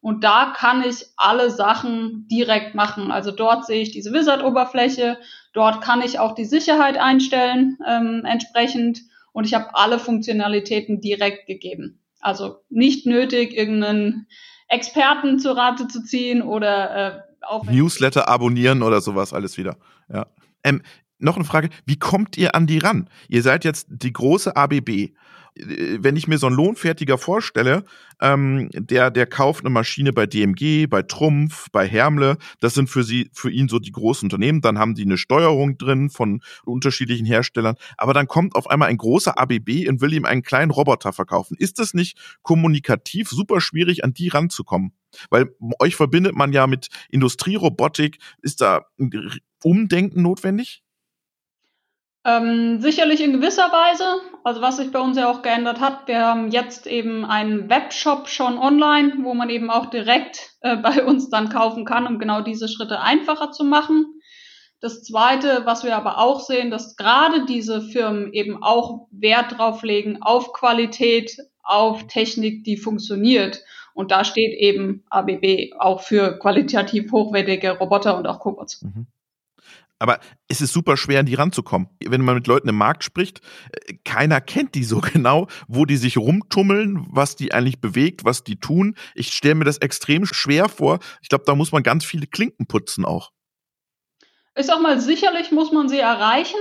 Und 0.00 0.24
da 0.24 0.52
kann 0.56 0.82
ich 0.82 1.06
alle 1.16 1.50
Sachen 1.50 2.26
direkt 2.28 2.74
machen. 2.74 3.12
Also 3.12 3.30
dort 3.30 3.66
sehe 3.66 3.82
ich 3.82 3.92
diese 3.92 4.12
Wizard-Oberfläche. 4.12 5.18
Dort 5.52 5.80
kann 5.80 6.02
ich 6.02 6.18
auch 6.18 6.34
die 6.34 6.44
Sicherheit 6.44 6.98
einstellen 6.98 7.78
ähm, 7.86 8.24
entsprechend. 8.24 9.02
Und 9.32 9.44
ich 9.44 9.54
habe 9.54 9.74
alle 9.74 9.98
Funktionalitäten 9.98 11.00
direkt 11.00 11.46
gegeben. 11.46 12.00
Also 12.20 12.56
nicht 12.68 13.06
nötig, 13.06 13.56
irgendeinen 13.56 14.26
Experten 14.72 15.38
zur 15.38 15.56
Rate 15.56 15.86
zu 15.88 16.02
ziehen 16.02 16.42
oder 16.42 17.16
äh, 17.16 17.20
auf 17.42 17.68
Newsletter 17.68 18.28
abonnieren 18.28 18.82
oder 18.82 19.00
sowas 19.00 19.32
alles 19.32 19.58
wieder. 19.58 19.76
Ja. 20.12 20.26
Ähm, 20.64 20.82
noch 21.18 21.36
eine 21.36 21.44
Frage, 21.44 21.68
wie 21.84 21.98
kommt 21.98 22.36
ihr 22.36 22.54
an 22.54 22.66
die 22.66 22.78
ran? 22.78 23.08
Ihr 23.28 23.42
seid 23.42 23.64
jetzt 23.64 23.86
die 23.90 24.12
große 24.12 24.56
ABB. 24.56 25.12
Äh, 25.54 25.98
wenn 26.00 26.16
ich 26.16 26.28
mir 26.28 26.38
so 26.38 26.46
einen 26.46 26.56
Lohnfertiger 26.56 27.18
vorstelle, 27.18 27.84
ähm, 28.20 28.68
der, 28.72 29.10
der 29.10 29.26
kauft 29.26 29.64
eine 29.64 29.70
Maschine 29.70 30.12
bei 30.12 30.26
DMG, 30.26 30.86
bei 30.88 31.02
Trumpf, 31.02 31.68
bei 31.70 31.86
Hermle, 31.86 32.38
das 32.60 32.74
sind 32.74 32.88
für 32.88 33.02
sie, 33.02 33.30
für 33.32 33.50
ihn 33.50 33.68
so 33.68 33.78
die 33.78 33.92
großen 33.92 34.26
Unternehmen, 34.26 34.60
dann 34.60 34.78
haben 34.78 34.94
die 34.94 35.02
eine 35.02 35.18
Steuerung 35.18 35.78
drin 35.78 36.10
von 36.10 36.42
unterschiedlichen 36.64 37.26
Herstellern, 37.26 37.76
aber 37.96 38.14
dann 38.14 38.28
kommt 38.28 38.54
auf 38.54 38.68
einmal 38.68 38.88
ein 38.88 38.96
großer 38.96 39.38
ABB 39.38 39.88
und 39.88 40.00
will 40.00 40.12
ihm 40.12 40.24
einen 40.24 40.42
kleinen 40.42 40.70
Roboter 40.70 41.12
verkaufen. 41.12 41.56
Ist 41.58 41.78
es 41.78 41.94
nicht 41.94 42.18
kommunikativ 42.42 43.28
super 43.28 43.60
schwierig, 43.60 44.04
an 44.04 44.14
die 44.14 44.28
ranzukommen? 44.28 44.92
Weil 45.28 45.54
euch 45.78 45.94
verbindet 45.96 46.34
man 46.34 46.52
ja 46.52 46.66
mit 46.66 46.88
Industrierobotik, 47.10 48.18
ist 48.40 48.60
da 48.62 48.86
ein 48.98 49.10
Umdenken 49.62 50.22
notwendig? 50.22 50.82
Ähm, 52.24 52.80
sicherlich 52.80 53.20
in 53.20 53.32
gewisser 53.32 53.72
Weise. 53.72 54.04
Also 54.44 54.60
was 54.60 54.76
sich 54.76 54.92
bei 54.92 55.00
uns 55.00 55.16
ja 55.16 55.28
auch 55.28 55.42
geändert 55.42 55.80
hat, 55.80 56.06
wir 56.06 56.24
haben 56.24 56.50
jetzt 56.50 56.86
eben 56.86 57.24
einen 57.24 57.68
Webshop 57.68 58.28
schon 58.28 58.58
online, 58.58 59.14
wo 59.22 59.34
man 59.34 59.50
eben 59.50 59.70
auch 59.70 59.86
direkt 59.86 60.52
äh, 60.60 60.76
bei 60.76 61.04
uns 61.04 61.30
dann 61.30 61.48
kaufen 61.48 61.84
kann, 61.84 62.06
um 62.06 62.18
genau 62.18 62.40
diese 62.40 62.68
Schritte 62.68 63.00
einfacher 63.00 63.50
zu 63.50 63.64
machen. 63.64 64.06
Das 64.80 65.02
Zweite, 65.02 65.62
was 65.64 65.84
wir 65.84 65.96
aber 65.96 66.18
auch 66.18 66.40
sehen, 66.40 66.70
dass 66.70 66.96
gerade 66.96 67.46
diese 67.46 67.82
Firmen 67.82 68.32
eben 68.32 68.62
auch 68.62 69.06
Wert 69.12 69.58
drauf 69.58 69.82
legen 69.82 70.22
auf 70.22 70.52
Qualität, 70.52 71.36
auf 71.62 72.06
Technik, 72.08 72.64
die 72.64 72.76
funktioniert. 72.76 73.62
Und 73.94 74.10
da 74.10 74.24
steht 74.24 74.58
eben 74.58 75.04
ABB 75.10 75.72
auch 75.78 76.00
für 76.00 76.38
qualitativ 76.38 77.12
hochwertige 77.12 77.78
Roboter 77.78 78.16
und 78.16 78.26
auch 78.26 78.40
Cobots. 78.40 78.82
Mhm. 78.82 79.06
Aber 80.02 80.18
es 80.48 80.60
ist 80.60 80.72
super 80.72 80.96
schwer, 80.96 81.20
an 81.20 81.26
die 81.26 81.36
ranzukommen. 81.36 81.88
Wenn 82.04 82.22
man 82.22 82.34
mit 82.34 82.48
Leuten 82.48 82.68
im 82.68 82.74
Markt 82.76 83.04
spricht, 83.04 83.40
äh, 83.70 83.94
keiner 84.04 84.40
kennt 84.40 84.74
die 84.74 84.82
so 84.82 85.00
genau, 85.12 85.46
wo 85.68 85.84
die 85.84 85.96
sich 85.96 86.16
rumtummeln, 86.16 87.06
was 87.08 87.36
die 87.36 87.54
eigentlich 87.54 87.80
bewegt, 87.80 88.24
was 88.24 88.42
die 88.42 88.56
tun. 88.58 88.96
Ich 89.14 89.32
stelle 89.32 89.54
mir 89.54 89.64
das 89.64 89.78
extrem 89.78 90.26
schwer 90.26 90.68
vor. 90.68 90.98
Ich 91.22 91.28
glaube, 91.28 91.44
da 91.46 91.54
muss 91.54 91.70
man 91.70 91.84
ganz 91.84 92.04
viele 92.04 92.26
Klinken 92.26 92.66
putzen 92.66 93.04
auch. 93.04 93.30
Ich 94.56 94.66
sag 94.66 94.82
mal, 94.82 95.00
sicherlich 95.00 95.52
muss 95.52 95.70
man 95.70 95.88
sie 95.88 96.00
erreichen. 96.00 96.58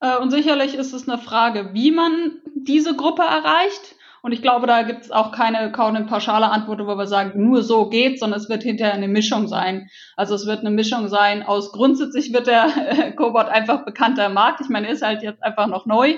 Äh, 0.00 0.18
und 0.18 0.30
sicherlich 0.30 0.74
ist 0.74 0.92
es 0.92 1.08
eine 1.08 1.16
Frage, 1.16 1.70
wie 1.72 1.90
man 1.90 2.32
diese 2.54 2.94
Gruppe 2.94 3.22
erreicht. 3.22 3.96
Und 4.22 4.32
ich 4.32 4.42
glaube, 4.42 4.66
da 4.66 4.82
gibt 4.82 5.04
es 5.04 5.10
auch 5.10 5.32
keine, 5.32 5.70
keine 5.72 6.04
pauschale 6.04 6.50
Antwort, 6.50 6.80
wo 6.80 6.96
wir 6.96 7.06
sagen, 7.06 7.40
nur 7.42 7.62
so 7.62 7.88
geht, 7.88 8.18
sondern 8.18 8.40
es 8.40 8.48
wird 8.48 8.62
hinterher 8.62 8.94
eine 8.94 9.08
Mischung 9.08 9.46
sein. 9.46 9.88
Also 10.16 10.34
es 10.34 10.46
wird 10.46 10.60
eine 10.60 10.70
Mischung 10.70 11.08
sein 11.08 11.42
aus 11.42 11.72
grundsätzlich 11.72 12.32
wird 12.32 12.46
der 12.46 13.12
Cobot 13.16 13.46
einfach 13.46 13.84
bekannter 13.84 14.28
Markt. 14.28 14.60
Ich 14.60 14.68
meine, 14.68 14.88
er 14.88 14.92
ist 14.92 15.02
halt 15.02 15.22
jetzt 15.22 15.42
einfach 15.42 15.66
noch 15.66 15.86
neu. 15.86 16.16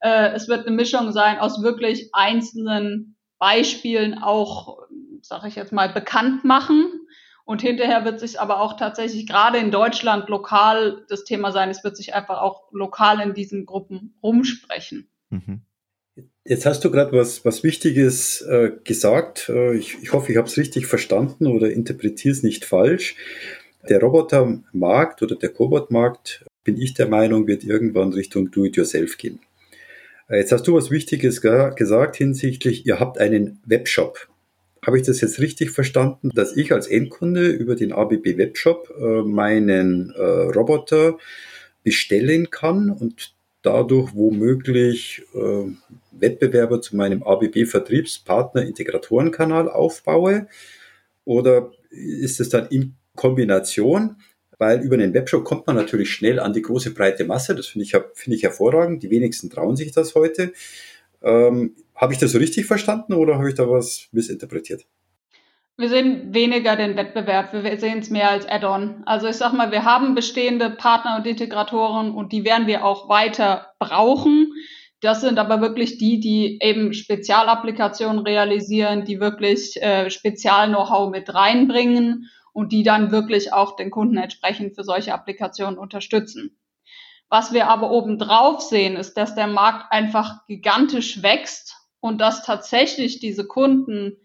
Äh, 0.00 0.32
es 0.34 0.48
wird 0.48 0.66
eine 0.66 0.76
Mischung 0.76 1.12
sein 1.12 1.38
aus 1.38 1.62
wirklich 1.62 2.10
einzelnen 2.12 3.16
Beispielen 3.38 4.18
auch, 4.18 4.78
sage 5.22 5.48
ich 5.48 5.56
jetzt 5.56 5.72
mal, 5.72 5.88
bekannt 5.88 6.44
machen. 6.44 6.92
Und 7.44 7.60
hinterher 7.60 8.04
wird 8.04 8.20
sich 8.20 8.40
aber 8.40 8.60
auch 8.60 8.76
tatsächlich 8.76 9.26
gerade 9.26 9.58
in 9.58 9.70
Deutschland 9.70 10.28
lokal 10.28 11.04
das 11.08 11.24
Thema 11.24 11.50
sein. 11.50 11.70
Es 11.70 11.82
wird 11.82 11.96
sich 11.96 12.14
einfach 12.14 12.40
auch 12.40 12.70
lokal 12.72 13.20
in 13.20 13.34
diesen 13.34 13.66
Gruppen 13.66 14.16
rumsprechen. 14.22 15.08
Mhm. 15.30 15.62
Jetzt 16.44 16.66
hast 16.66 16.84
du 16.84 16.90
gerade 16.90 17.12
was, 17.12 17.44
was 17.44 17.62
Wichtiges 17.62 18.42
äh, 18.42 18.72
gesagt. 18.82 19.48
Äh, 19.48 19.76
ich, 19.76 19.98
ich 20.02 20.12
hoffe, 20.12 20.32
ich 20.32 20.38
habe 20.38 20.48
es 20.48 20.56
richtig 20.56 20.86
verstanden 20.86 21.46
oder 21.46 21.70
interpretiere 21.70 22.32
es 22.32 22.42
nicht 22.42 22.64
falsch. 22.64 23.14
Der 23.88 24.00
Robotermarkt 24.00 25.22
oder 25.22 25.36
der 25.36 25.50
Cobot-Markt, 25.50 26.44
bin 26.64 26.80
ich 26.80 26.94
der 26.94 27.08
Meinung, 27.08 27.46
wird 27.46 27.64
irgendwann 27.64 28.12
Richtung 28.12 28.50
Do-it-yourself 28.50 29.18
gehen. 29.18 29.40
Äh, 30.28 30.38
jetzt 30.38 30.52
hast 30.52 30.66
du 30.66 30.74
was 30.74 30.90
Wichtiges 30.90 31.40
gesagt 31.40 32.16
hinsichtlich, 32.16 32.86
ihr 32.86 32.98
habt 32.98 33.18
einen 33.18 33.60
Webshop. 33.64 34.28
Habe 34.84 34.98
ich 34.98 35.06
das 35.06 35.20
jetzt 35.20 35.38
richtig 35.38 35.70
verstanden, 35.70 36.30
dass 36.34 36.56
ich 36.56 36.72
als 36.72 36.88
Endkunde 36.88 37.50
über 37.50 37.76
den 37.76 37.92
ABB 37.92 38.36
Webshop 38.36 38.92
äh, 39.00 39.22
meinen 39.22 40.10
äh, 40.10 40.22
Roboter 40.22 41.18
bestellen 41.84 42.50
kann 42.50 42.90
und 42.90 43.34
dadurch 43.62 44.12
womöglich 44.14 45.22
äh, 45.34 45.70
Wettbewerber 46.22 46.80
zu 46.80 46.96
meinem 46.96 47.22
ABB-Vertriebspartner 47.22 48.62
Integratorenkanal 48.62 49.68
aufbaue? 49.68 50.46
Oder 51.24 51.72
ist 51.90 52.40
es 52.40 52.48
dann 52.48 52.66
in 52.68 52.94
Kombination? 53.14 54.16
Weil 54.58 54.80
über 54.80 54.96
den 54.96 55.12
Webshop 55.12 55.44
kommt 55.44 55.66
man 55.66 55.76
natürlich 55.76 56.10
schnell 56.10 56.38
an 56.38 56.52
die 56.52 56.62
große 56.62 56.94
breite 56.94 57.24
Masse. 57.24 57.54
Das 57.54 57.66
finde 57.66 57.84
ich, 57.84 57.96
finde 58.14 58.36
ich 58.36 58.42
hervorragend. 58.42 59.02
Die 59.02 59.10
wenigsten 59.10 59.50
trauen 59.50 59.76
sich 59.76 59.92
das 59.92 60.14
heute. 60.14 60.52
Ähm, 61.22 61.74
habe 61.94 62.12
ich 62.12 62.18
das 62.18 62.32
so 62.32 62.38
richtig 62.38 62.66
verstanden 62.66 63.12
oder 63.12 63.36
habe 63.36 63.48
ich 63.48 63.54
da 63.54 63.68
was 63.68 64.08
missinterpretiert? 64.12 64.86
Wir 65.78 65.88
sehen 65.88 66.34
weniger 66.34 66.76
den 66.76 66.96
Wettbewerb, 66.96 67.52
wir 67.52 67.80
sehen 67.80 68.00
es 68.00 68.10
mehr 68.10 68.30
als 68.30 68.46
Add-on. 68.46 69.02
Also 69.06 69.26
ich 69.26 69.36
sag 69.36 69.52
mal, 69.54 69.72
wir 69.72 69.84
haben 69.84 70.14
bestehende 70.14 70.68
Partner 70.68 71.16
und 71.16 71.26
Integratoren 71.26 72.12
und 72.12 72.32
die 72.32 72.44
werden 72.44 72.66
wir 72.66 72.84
auch 72.84 73.08
weiter 73.08 73.72
brauchen. 73.78 74.52
Das 75.02 75.20
sind 75.20 75.40
aber 75.40 75.60
wirklich 75.60 75.98
die, 75.98 76.20
die 76.20 76.60
eben 76.62 76.94
Spezialapplikationen 76.94 78.20
realisieren, 78.20 79.04
die 79.04 79.18
wirklich 79.18 79.82
äh, 79.82 80.08
Spezial-Know-how 80.10 81.10
mit 81.10 81.34
reinbringen 81.34 82.30
und 82.52 82.70
die 82.70 82.84
dann 82.84 83.10
wirklich 83.10 83.52
auch 83.52 83.74
den 83.74 83.90
Kunden 83.90 84.16
entsprechend 84.16 84.76
für 84.76 84.84
solche 84.84 85.12
Applikationen 85.12 85.76
unterstützen. 85.76 86.56
Was 87.28 87.52
wir 87.52 87.68
aber 87.68 87.90
obendrauf 87.90 88.60
sehen, 88.60 88.94
ist, 88.94 89.14
dass 89.14 89.34
der 89.34 89.48
Markt 89.48 89.90
einfach 89.90 90.46
gigantisch 90.46 91.20
wächst 91.20 91.78
und 91.98 92.20
dass 92.20 92.44
tatsächlich 92.44 93.18
diese 93.18 93.46
Kunden 93.48 94.18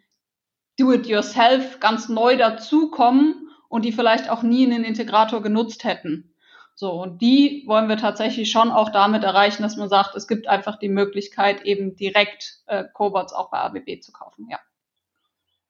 Do-it-yourself 0.77 1.79
ganz 1.79 2.07
neu 2.07 2.37
dazukommen 2.37 3.49
und 3.67 3.83
die 3.83 3.93
vielleicht 3.93 4.29
auch 4.29 4.43
nie 4.43 4.65
einen 4.67 4.83
Integrator 4.83 5.41
genutzt 5.41 5.85
hätten. 5.85 6.35
So, 6.79 6.91
und 6.91 7.23
die 7.23 7.63
wollen 7.65 7.89
wir 7.89 7.97
tatsächlich 7.97 8.51
schon 8.51 8.69
auch 8.69 8.91
damit 8.91 9.23
erreichen, 9.23 9.63
dass 9.63 9.77
man 9.77 9.89
sagt, 9.89 10.15
es 10.15 10.27
gibt 10.27 10.47
einfach 10.47 10.77
die 10.77 10.89
Möglichkeit, 10.89 11.65
eben 11.65 11.95
direkt 11.95 12.59
äh, 12.67 12.83
Cobots 12.93 13.33
auch 13.33 13.49
bei 13.49 13.57
ABB 13.57 13.99
zu 13.99 14.11
kaufen, 14.11 14.47
ja. 14.51 14.59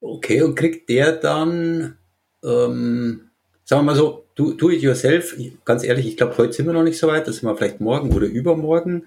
Okay, 0.02 0.42
und 0.42 0.54
kriegt 0.54 0.90
der 0.90 1.12
dann, 1.12 1.96
ähm, 2.44 3.30
sagen 3.64 3.80
wir 3.80 3.82
mal 3.84 3.96
so, 3.96 4.26
do, 4.34 4.52
do 4.52 4.68
it 4.68 4.82
yourself, 4.82 5.34
ganz 5.64 5.82
ehrlich, 5.82 6.06
ich 6.06 6.18
glaube, 6.18 6.36
heute 6.36 6.52
sind 6.52 6.66
wir 6.66 6.74
noch 6.74 6.82
nicht 6.82 6.98
so 6.98 7.08
weit, 7.08 7.26
das 7.26 7.36
sind 7.36 7.48
wir 7.48 7.56
vielleicht 7.56 7.80
morgen 7.80 8.12
oder 8.12 8.26
übermorgen. 8.26 9.06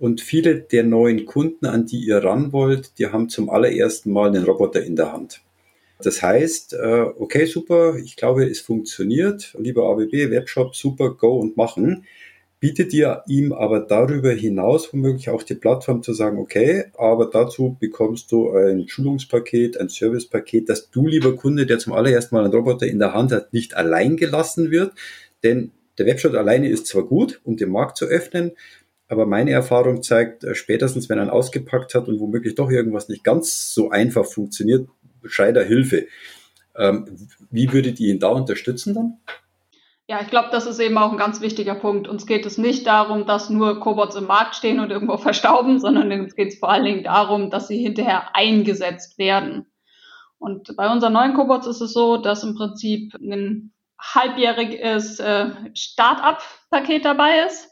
Und 0.00 0.22
viele 0.22 0.56
der 0.56 0.82
neuen 0.82 1.26
Kunden, 1.26 1.66
an 1.66 1.86
die 1.86 2.00
ihr 2.00 2.24
ran 2.24 2.52
wollt, 2.52 2.98
die 2.98 3.06
haben 3.06 3.28
zum 3.28 3.50
allerersten 3.50 4.10
Mal 4.10 4.30
einen 4.30 4.44
Roboter 4.44 4.82
in 4.82 4.96
der 4.96 5.12
Hand. 5.12 5.42
Das 6.02 6.22
heißt, 6.22 6.74
äh, 6.74 7.06
okay, 7.18 7.46
super, 7.46 7.96
ich 7.96 8.16
glaube, 8.16 8.44
es 8.44 8.60
funktioniert. 8.60 9.54
Lieber 9.58 9.88
ABB, 9.90 10.30
Webshop, 10.30 10.76
super, 10.76 11.14
go 11.14 11.38
und 11.38 11.56
machen. 11.56 12.04
Bietet 12.58 12.92
ihr 12.94 13.22
ihm 13.28 13.52
aber 13.52 13.80
darüber 13.80 14.30
hinaus 14.32 14.92
womöglich 14.92 15.28
auch 15.28 15.42
die 15.42 15.54
Plattform 15.54 16.02
zu 16.02 16.14
sagen, 16.14 16.38
okay, 16.38 16.86
aber 16.96 17.26
dazu 17.26 17.76
bekommst 17.78 18.32
du 18.32 18.50
ein 18.50 18.88
Schulungspaket, 18.88 19.78
ein 19.78 19.90
Servicepaket, 19.90 20.68
dass 20.68 20.90
du, 20.90 21.06
lieber 21.06 21.36
Kunde, 21.36 21.66
der 21.66 21.78
zum 21.78 21.92
allerersten 21.92 22.34
Mal 22.34 22.44
einen 22.44 22.54
Roboter 22.54 22.86
in 22.86 22.98
der 22.98 23.12
Hand 23.12 23.32
hat, 23.32 23.52
nicht 23.52 23.76
allein 23.76 24.16
gelassen 24.16 24.70
wird. 24.70 24.92
Denn 25.42 25.72
der 25.98 26.06
Webshop 26.06 26.34
alleine 26.34 26.68
ist 26.68 26.86
zwar 26.86 27.04
gut, 27.04 27.40
um 27.44 27.56
den 27.56 27.70
Markt 27.70 27.98
zu 27.98 28.06
öffnen, 28.06 28.52
aber 29.08 29.26
meine 29.26 29.52
Erfahrung 29.52 30.02
zeigt, 30.02 30.44
äh, 30.44 30.54
spätestens 30.54 31.08
wenn 31.08 31.18
er 31.18 31.32
ausgepackt 31.32 31.94
hat 31.94 32.08
und 32.08 32.18
womöglich 32.20 32.54
doch 32.54 32.70
irgendwas 32.70 33.08
nicht 33.08 33.22
ganz 33.22 33.72
so 33.72 33.90
einfach 33.90 34.24
funktioniert, 34.24 34.88
schreit 35.28 35.56
er 35.56 35.64
Hilfe. 35.64 36.06
Ähm, 36.76 37.28
wie 37.50 37.72
würdet 37.72 38.00
ihr 38.00 38.12
ihn 38.12 38.20
da 38.20 38.28
unterstützen 38.28 38.94
dann? 38.94 39.18
Ja, 40.08 40.20
ich 40.20 40.28
glaube, 40.28 40.50
das 40.52 40.66
ist 40.66 40.78
eben 40.78 40.98
auch 40.98 41.10
ein 41.10 41.18
ganz 41.18 41.40
wichtiger 41.40 41.74
Punkt. 41.74 42.06
Uns 42.06 42.26
geht 42.26 42.46
es 42.46 42.58
nicht 42.58 42.86
darum, 42.86 43.26
dass 43.26 43.50
nur 43.50 43.80
Cobots 43.80 44.14
im 44.14 44.26
Markt 44.26 44.54
stehen 44.54 44.78
und 44.78 44.90
irgendwo 44.90 45.16
verstauben, 45.18 45.80
sondern 45.80 46.12
uns 46.12 46.36
geht 46.36 46.52
es 46.52 46.58
vor 46.58 46.70
allen 46.70 46.84
Dingen 46.84 47.04
darum, 47.04 47.50
dass 47.50 47.66
sie 47.68 47.78
hinterher 47.78 48.34
eingesetzt 48.34 49.18
werden. 49.18 49.66
Und 50.38 50.76
bei 50.76 50.90
unseren 50.90 51.14
neuen 51.14 51.34
Cobots 51.34 51.66
ist 51.66 51.80
es 51.80 51.92
so, 51.92 52.18
dass 52.18 52.44
im 52.44 52.54
Prinzip 52.54 53.14
ein 53.14 53.72
halbjähriges 53.98 55.18
äh, 55.18 55.50
Start-up-Paket 55.74 57.04
dabei 57.04 57.46
ist. 57.46 57.70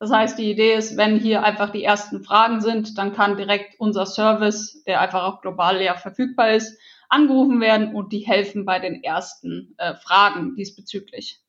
Das 0.00 0.10
heißt, 0.10 0.38
die 0.38 0.50
Idee 0.50 0.74
ist, 0.74 0.96
wenn 0.96 1.18
hier 1.18 1.42
einfach 1.42 1.70
die 1.70 1.84
ersten 1.84 2.22
Fragen 2.22 2.60
sind, 2.60 2.98
dann 2.98 3.12
kann 3.14 3.36
direkt 3.36 3.78
unser 3.78 4.06
Service, 4.06 4.82
der 4.86 5.00
einfach 5.00 5.22
auch 5.22 5.40
global 5.40 5.78
leer 5.78 5.96
verfügbar 5.96 6.52
ist, 6.52 6.78
angerufen 7.08 7.60
werden 7.60 7.94
und 7.94 8.12
die 8.12 8.20
helfen 8.20 8.64
bei 8.64 8.78
den 8.78 9.02
ersten 9.02 9.74
äh, 9.78 9.94
Fragen 9.94 10.54
diesbezüglich. 10.56 11.40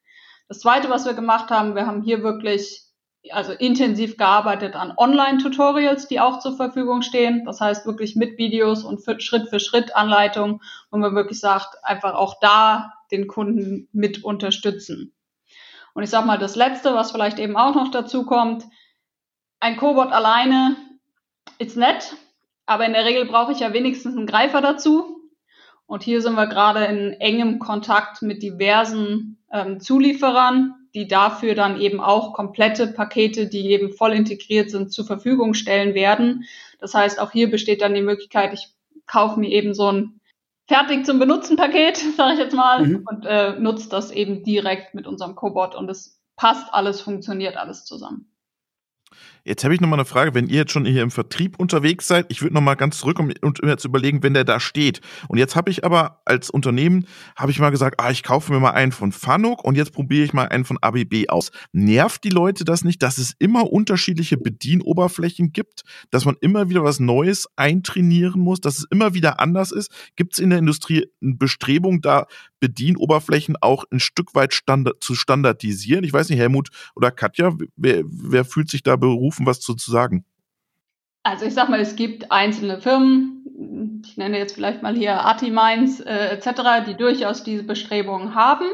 Das 0.48 0.60
Zweite, 0.60 0.89
was 0.89 1.06
wir 1.06 1.13
gemacht 1.13 1.50
haben, 1.50 1.76
wir 1.76 1.86
haben 1.86 2.02
hier 2.02 2.24
wirklich 2.24 2.88
also 3.32 3.52
intensiv 3.52 4.17
gearbeitet 4.17 4.76
an 4.76 4.93
Online-Tutorials, 4.96 6.08
die 6.08 6.20
auch 6.20 6.39
zur 6.39 6.56
Verfügung 6.56 7.02
stehen. 7.02 7.46
Das 7.46 7.60
heißt 7.60 7.86
wirklich 7.86 8.15
mit 8.15 8.38
Videos 8.38 8.84
und 8.84 9.04
für 9.04 9.20
Schritt 9.20 9.50
für 9.50 9.60
Schritt 9.60 9.96
Anleitungen, 9.96 10.62
wo 10.91 10.98
man 10.98 11.15
wirklich 11.15 11.39
sagt, 11.39 11.84
einfach 11.84 12.13
auch 12.13 12.39
da 12.39 12.93
den 13.12 13.28
Kunden 13.28 13.89
mit 13.91 14.24
unterstützen. 14.24 15.13
Und 15.93 16.04
ich 16.04 16.10
sag 16.10 16.26
mal, 16.26 16.38
das 16.38 16.56
Letzte, 16.56 16.93
was 16.93 17.12
vielleicht 17.12 17.39
eben 17.39 17.58
auch 17.58 17.76
noch 17.76 17.89
dazu 17.89 18.26
kommt, 18.26 18.65
ein 19.60 19.78
Cobot 19.78 20.12
alleine 20.12 20.76
ist 21.58 21.78
nett, 21.78 22.15
aber 22.65 22.86
in 22.86 22.93
der 22.93 23.06
Regel 23.06 23.26
brauche 23.26 23.52
ich 23.52 23.60
ja 23.60 23.74
wenigstens 23.74 24.15
einen 24.15 24.28
Greifer 24.28 24.62
dazu. 24.62 25.16
Und 25.88 26.04
hier 26.04 26.21
sind 26.21 26.36
wir 26.36 26.47
gerade 26.47 26.86
in 26.86 27.13
engem 27.13 27.60
Kontakt 27.60 28.21
mit 28.21 28.43
diversen 28.43 29.38
ähm, 29.52 29.80
Zulieferern, 29.80 30.76
die 30.93 31.08
dafür 31.08 31.56
dann 31.56 31.80
eben 31.80 32.00
auch 32.00 32.34
komplette 32.34 32.88
Pakete, 32.88 33.47
die 33.47 33.71
eben 33.71 33.93
voll 33.93 34.13
integriert 34.13 34.69
sind, 34.69 34.91
zur 34.91 35.06
Verfügung 35.06 35.54
stellen 35.54 35.93
werden. 35.93 36.43
Das 36.80 36.93
heißt, 36.93 37.19
auch 37.19 37.32
hier 37.32 37.50
besteht 37.50 37.82
dann 37.82 37.93
die 37.93 38.02
Möglichkeit, 38.02 38.54
ich 38.54 38.69
kaufe 39.06 39.39
mir 39.39 39.50
eben 39.50 39.73
so 39.73 39.91
ein 39.91 40.19
fertig 40.67 41.06
zum 41.06 41.19
Benutzen 41.19 41.56
Paket, 41.56 41.97
sage 42.17 42.34
ich 42.34 42.39
jetzt 42.39 42.56
mal, 42.56 42.86
mhm. 42.86 43.06
und 43.10 43.26
äh, 43.26 43.58
nutzt 43.58 43.93
das 43.93 44.12
eben 44.12 44.43
direkt 44.43 44.93
mit 44.93 45.08
unserem 45.08 45.36
Cobot 45.36 45.73
und 45.76 45.89
es 45.89 46.21
passt 46.36 46.73
alles, 46.73 47.02
funktioniert 47.02 47.58
alles 47.58 47.86
zusammen. 47.86 48.30
Jetzt 49.48 49.64
habe 49.64 49.74
ich 49.74 49.80
noch 49.80 49.88
mal 49.88 49.96
eine 49.96 50.04
Frage, 50.04 50.34
wenn 50.34 50.50
ihr 50.50 50.58
jetzt 50.58 50.74
schon 50.74 50.84
hier 50.84 51.02
im 51.02 51.10
Vertrieb 51.10 51.58
unterwegs 51.58 52.06
seid, 52.06 52.26
ich 52.28 52.42
würde 52.42 52.54
noch 52.54 52.62
mal 52.62 52.76
ganz 52.76 52.98
zurück, 52.98 53.18
um, 53.18 53.32
um 53.42 53.54
mir 53.64 53.78
zu 53.78 53.88
überlegen, 53.88 54.22
wenn 54.22 54.34
der 54.34 54.44
da 54.44 54.60
steht. 54.60 55.00
Und 55.30 55.38
jetzt 55.38 55.56
habe 55.56 55.72
ich 55.72 55.86
aber 55.86 56.22
als 56.26 56.50
Unternehmen, 56.50 57.08
habe 57.38 57.52
ich 57.52 57.60
mal 57.60 57.70
gesagt, 57.70 57.98
ah, 57.98 58.12
ich 58.12 58.24
kaufe 58.24 58.52
mir 58.52 58.60
mal 58.60 58.72
einen 58.72 58.92
von 58.92 59.14
Fanuc 59.14 59.64
und 59.64 59.78
jetzt 59.78 59.94
probiere 59.94 60.26
ich 60.26 60.34
mal 60.34 60.50
einen 60.50 60.66
von 60.66 60.78
ABB 60.82 61.30
aus. 61.30 61.52
Nervt 61.72 62.26
die 62.26 62.30
Leute 62.30 62.66
das 62.66 62.84
nicht, 62.84 63.02
dass 63.02 63.18
es 63.18 63.36
immer 63.40 63.72
unterschiedliche 63.72 64.36
Bedienoberflächen 64.36 65.54
gibt, 65.54 65.84
dass 66.12 66.26
man 66.26 66.36
immer 66.42 66.68
wieder 66.70 66.84
was 66.84 67.00
Neues 67.00 67.48
eintrainieren 67.56 68.42
muss, 68.42 68.60
dass 68.60 68.80
es 68.80 68.86
immer 68.92 69.14
wieder 69.14 69.40
anders 69.40 69.72
ist? 69.72 69.92
Gibt 70.18 70.34
es 70.34 70.40
in 70.40 70.50
der 70.50 70.60
Industrie 70.60 71.06
eine 71.22 71.36
Bestrebung, 71.36 72.02
da 72.02 72.28
Bedienoberflächen 72.60 73.56
auch 73.62 73.86
ein 73.92 74.00
Stück 74.00 74.36
weit 74.36 74.54
standard, 74.54 75.02
zu 75.02 75.16
standardisieren? 75.16 76.04
Ich 76.04 76.12
weiß 76.12 76.28
nicht, 76.30 76.40
Helmut 76.40 76.70
oder 76.96 77.12
Katja, 77.12 77.56
wer, 77.78 78.04
wer 78.06 78.44
fühlt 78.44 78.70
sich 78.70 78.84
da 78.84 78.96
berufen? 78.98 79.37
Berufen, 79.38 79.45
was 79.45 79.60
zu, 79.60 79.76
zu 79.76 79.91
sagen? 79.91 80.26
Also 81.23 81.45
ich 81.45 81.54
sag 81.54 81.69
mal, 81.69 81.80
es 81.80 81.95
gibt 81.95 82.32
einzelne 82.32 82.80
Firmen, 82.80 84.02
ich 84.06 84.17
nenne 84.17 84.38
jetzt 84.38 84.56
vielleicht 84.56 84.82
mal 84.82 84.95
hier 84.95 85.21
Artimines 85.21 86.00
äh, 86.00 86.30
etc., 86.30 86.86
die 86.88 86.95
durchaus 86.95 87.43
diese 87.43 87.63
Bestrebungen 87.63 88.36
haben. 88.36 88.65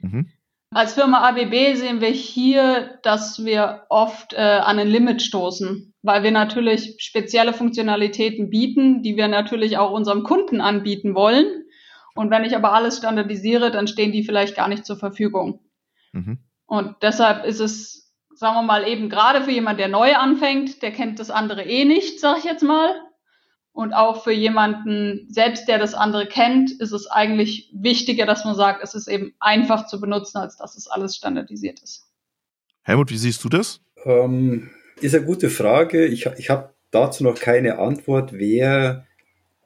Mhm. 0.00 0.28
Als 0.72 0.94
Firma 0.94 1.28
ABB 1.28 1.74
sehen 1.74 2.00
wir 2.00 2.10
hier, 2.10 3.00
dass 3.02 3.44
wir 3.44 3.86
oft 3.88 4.34
äh, 4.34 4.36
an 4.36 4.78
ein 4.78 4.88
Limit 4.88 5.20
stoßen, 5.20 5.92
weil 6.02 6.22
wir 6.22 6.30
natürlich 6.30 6.94
spezielle 7.00 7.52
Funktionalitäten 7.52 8.50
bieten, 8.50 9.02
die 9.02 9.16
wir 9.16 9.26
natürlich 9.26 9.78
auch 9.78 9.90
unserem 9.90 10.22
Kunden 10.22 10.60
anbieten 10.60 11.14
wollen. 11.14 11.64
Und 12.14 12.30
wenn 12.30 12.44
ich 12.44 12.54
aber 12.54 12.72
alles 12.72 12.98
standardisiere, 12.98 13.72
dann 13.72 13.88
stehen 13.88 14.12
die 14.12 14.22
vielleicht 14.22 14.54
gar 14.54 14.68
nicht 14.68 14.86
zur 14.86 14.96
Verfügung. 14.96 15.60
Mhm. 16.12 16.38
Und 16.66 16.94
deshalb 17.02 17.44
ist 17.44 17.60
es 17.60 18.00
sagen 18.40 18.56
wir 18.56 18.62
mal 18.62 18.88
eben 18.88 19.10
gerade 19.10 19.44
für 19.44 19.50
jemanden, 19.50 19.80
der 19.80 19.88
neu 19.88 20.14
anfängt, 20.14 20.80
der 20.80 20.92
kennt 20.92 21.18
das 21.18 21.28
andere 21.28 21.62
eh 21.62 21.84
nicht, 21.84 22.20
sag 22.20 22.38
ich 22.38 22.44
jetzt 22.44 22.62
mal. 22.62 22.94
Und 23.72 23.92
auch 23.92 24.24
für 24.24 24.32
jemanden 24.32 25.26
selbst, 25.28 25.68
der 25.68 25.78
das 25.78 25.92
andere 25.92 26.26
kennt, 26.26 26.72
ist 26.80 26.92
es 26.92 27.06
eigentlich 27.06 27.70
wichtiger, 27.74 28.24
dass 28.24 28.46
man 28.46 28.54
sagt, 28.54 28.82
es 28.82 28.94
ist 28.94 29.08
eben 29.08 29.34
einfach 29.40 29.86
zu 29.88 30.00
benutzen, 30.00 30.38
als 30.38 30.56
dass 30.56 30.74
es 30.78 30.88
alles 30.88 31.16
standardisiert 31.16 31.80
ist. 31.82 32.08
Helmut, 32.80 33.10
wie 33.10 33.18
siehst 33.18 33.44
du 33.44 33.50
das? 33.50 33.82
Ähm, 34.06 34.70
ist 35.02 35.14
eine 35.14 35.26
gute 35.26 35.50
Frage. 35.50 36.06
Ich, 36.06 36.24
ich 36.38 36.48
habe 36.48 36.72
dazu 36.90 37.22
noch 37.24 37.38
keine 37.38 37.78
Antwort, 37.78 38.32
wer, 38.32 39.06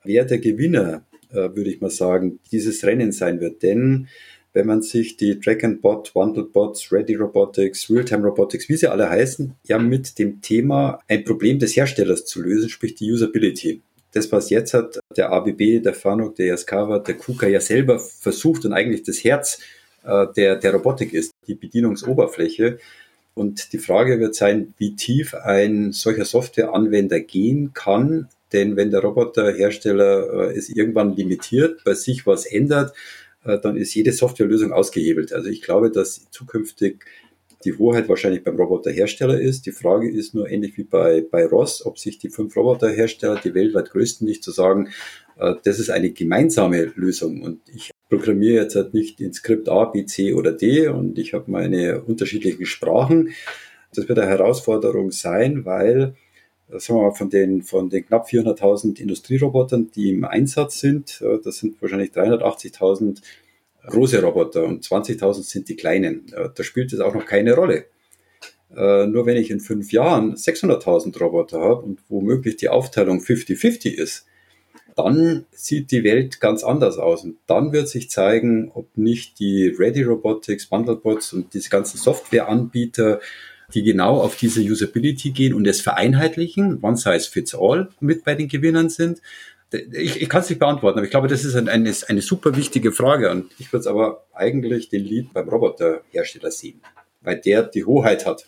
wer 0.03 0.25
der 0.25 0.41
Gewinner, 0.41 1.07
äh, 1.31 1.37
würde 1.55 1.71
ich 1.71 1.81
mal 1.81 1.91
sagen, 1.91 2.41
dieses 2.51 2.85
Rennen 2.85 3.13
sein 3.13 3.39
wird. 3.39 3.63
Denn 3.63 4.09
wenn 4.55 4.67
man 4.67 4.83
sich 4.83 5.17
die 5.17 5.39
Drag 5.39 5.63
and 5.65 5.83
Bot, 5.83 6.15
Wandlebots, 6.15 6.91
Ready 6.93 7.17
Robotics, 7.17 7.91
Realtime 7.91 8.23
Robotics, 8.23 8.69
wie 8.69 8.77
sie 8.77 8.89
alle 8.89 9.11
heißen, 9.11 9.55
ja 9.65 9.79
mit 9.79 10.19
dem 10.19 10.41
Thema 10.41 11.01
ein 11.09 11.25
Problem 11.25 11.59
des 11.59 11.77
Herstellers 11.77 12.25
zu 12.25 12.41
lösen, 12.41 12.71
sprich 12.71 12.95
die 12.95 13.13
Usability. 13.13 13.83
Das, 14.13 14.31
was 14.31 14.51
jetzt 14.51 14.73
hat, 14.73 15.01
der 15.17 15.33
ABB, 15.33 15.83
der 15.83 15.93
Fanuc, 15.93 16.37
der 16.37 16.47
Yaskawa, 16.47 17.01
der 17.01 17.17
KUKA 17.17 17.49
ja 17.49 17.61
selber 17.61 17.99
versucht 17.99 18.65
und 18.65 18.73
eigentlich 18.73 19.03
das 19.03 19.25
Herz 19.25 19.59
äh, 20.05 20.27
der, 20.37 20.55
der 20.55 20.73
Robotik 20.73 21.13
ist, 21.13 21.33
die 21.49 21.57
Bedienungsoberfläche. 21.57 22.79
Und 23.35 23.73
die 23.73 23.79
Frage 23.79 24.21
wird 24.21 24.37
sein, 24.37 24.73
wie 24.79 24.95
tief 24.95 25.35
ein 25.35 25.91
solcher 25.91 26.25
Softwareanwender 26.25 27.19
gehen 27.19 27.73
kann. 27.75 28.29
Denn 28.53 28.77
wenn 28.77 28.93
der 28.93 29.01
Roboterhersteller 29.01 30.51
äh, 30.51 30.57
es 30.57 30.69
irgendwann 30.69 31.17
limitiert, 31.17 31.83
bei 31.85 31.95
sich 31.95 32.25
was 32.25 32.47
ändert, 32.47 32.93
dann 33.45 33.77
ist 33.77 33.95
jede 33.95 34.13
Softwarelösung 34.13 34.73
ausgehebelt. 34.73 35.33
Also 35.33 35.49
ich 35.49 35.63
glaube, 35.63 35.91
dass 35.91 36.31
zukünftig 36.31 37.05
die 37.65 37.77
Hoheit 37.77 38.09
wahrscheinlich 38.09 38.45
beim 38.45 38.57
Roboterhersteller 38.57 39.41
ist. 39.41 39.67
Die 39.67 39.73
Frage 39.73 40.11
ist 40.11 40.35
nur 40.35 40.49
ähnlich 40.49 40.77
wie 40.77 40.85
bei, 40.85 41.25
bei 41.29 41.47
Ross, 41.47 41.85
ob 41.85 41.99
sich 41.99 42.19
die 42.19 42.29
fünf 42.29 42.57
Roboterhersteller, 42.57 43.41
die 43.43 43.55
weltweit 43.55 43.91
größten, 43.91 44.27
nicht 44.27 44.45
zu 44.45 44.51
sagen, 44.51 44.91
äh, 45.39 45.55
das 45.65 45.79
ist 45.79 45.91
eine 45.91 46.11
gemeinsame 46.11 46.93
Lösung. 46.95 47.43
Und 47.43 47.61
ich 47.75 47.91
programmiere 48.09 48.63
jetzt 48.63 48.77
halt 48.77 48.95
nicht 48.95 49.21
in 49.21 49.33
Skript 49.33 49.69
A, 49.69 49.87
B, 49.87 50.05
C 50.05 50.35
oder 50.35 50.53
D 50.53 50.89
und 50.89 51.19
ich 51.19 51.35
habe 51.35 51.51
meine 51.51 52.03
unterschiedlichen 52.03 52.67
Sprachen. 52.67 53.31
Das 53.95 54.09
wird 54.09 54.19
eine 54.19 54.29
Herausforderung 54.29 55.11
sein, 55.11 55.65
weil 55.65 56.15
sagen 56.69 56.99
wir 56.99 57.09
mal, 57.09 57.15
von 57.15 57.31
den, 57.31 57.63
von 57.63 57.91
den 57.91 58.07
knapp 58.07 58.29
400.000 58.29 59.01
Industrierobotern, 59.01 59.91
die 59.95 60.11
im 60.11 60.25
Einsatz 60.25 60.81
sind, 60.81 61.23
das 61.45 61.59
sind 61.59 61.81
wahrscheinlich 61.81 62.11
380.000 62.11 63.21
große 63.87 64.23
Roboter 64.23 64.65
und 64.65 64.83
20.000 64.83 65.43
sind 65.43 65.69
die 65.69 65.77
kleinen. 65.77 66.27
Da 66.55 66.63
spielt 66.63 66.93
es 66.93 67.01
auch 67.01 67.15
noch 67.15 67.27
keine 67.27 67.55
Rolle. 67.55 67.87
Äh, 68.77 69.07
nur 69.07 69.27
wenn 69.27 69.37
ich 69.37 69.51
in 69.51 69.61
fünf 69.61 69.93
Jahren 69.93 70.35
600.000 70.35 71.19
Roboter 71.19 71.61
habe 71.61 71.83
und 71.83 72.01
womöglich 72.09 72.57
die 72.57 72.69
Aufteilung 72.69 73.21
50-50 73.21 73.93
ist, 73.93 74.27
dann 74.97 75.47
sieht 75.51 75.91
die 75.91 76.05
Welt 76.05 76.41
ganz 76.41 76.65
anders 76.65 76.99
aus. 76.99 77.25
Und 77.25 77.37
dann 77.47 77.73
wird 77.73 77.89
sich 77.89 78.11
zeigen, 78.11 78.71
ob 78.75 78.97
nicht 78.97 79.39
die 79.39 79.67
Ready 79.67 80.03
Robotics, 80.05 80.67
Bundlebots 80.67 81.33
und 81.33 81.53
diese 81.55 81.69
ganzen 81.69 81.99
Softwareanbieter, 81.99 83.21
die 83.73 83.83
genau 83.83 84.21
auf 84.21 84.37
diese 84.37 84.61
Usability 84.61 85.31
gehen 85.31 85.55
und 85.55 85.67
es 85.67 85.81
vereinheitlichen, 85.81 86.81
one 86.83 86.97
size 86.97 87.31
fits 87.31 87.55
all 87.55 87.89
mit 88.01 88.25
bei 88.25 88.35
den 88.35 88.49
Gewinnern 88.49 88.89
sind. 88.89 89.21
Ich, 89.93 90.21
ich 90.21 90.29
kann 90.29 90.43
es 90.43 90.51
nicht 90.51 90.59
beantworten, 90.59 90.99
aber 90.99 91.05
ich 91.05 91.11
glaube, 91.11 91.29
das 91.29 91.45
ist 91.45 91.57
ein, 91.57 91.69
eine, 91.69 91.93
eine 92.09 92.23
super 92.23 92.57
wichtige 92.57 92.93
Frage 92.93 93.31
und 93.31 93.51
ich 93.59 93.73
würde 93.73 93.81
es 93.81 93.87
aber 93.87 94.25
eigentlich 94.33 94.89
den 94.89 95.05
Lead 95.05 95.33
beim 95.33 95.49
Roboterhersteller 95.49 96.51
sehen, 96.51 96.81
weil 97.23 97.41
der 97.41 97.63
die 97.63 97.85
Hoheit 97.85 98.27
hat. 98.27 98.47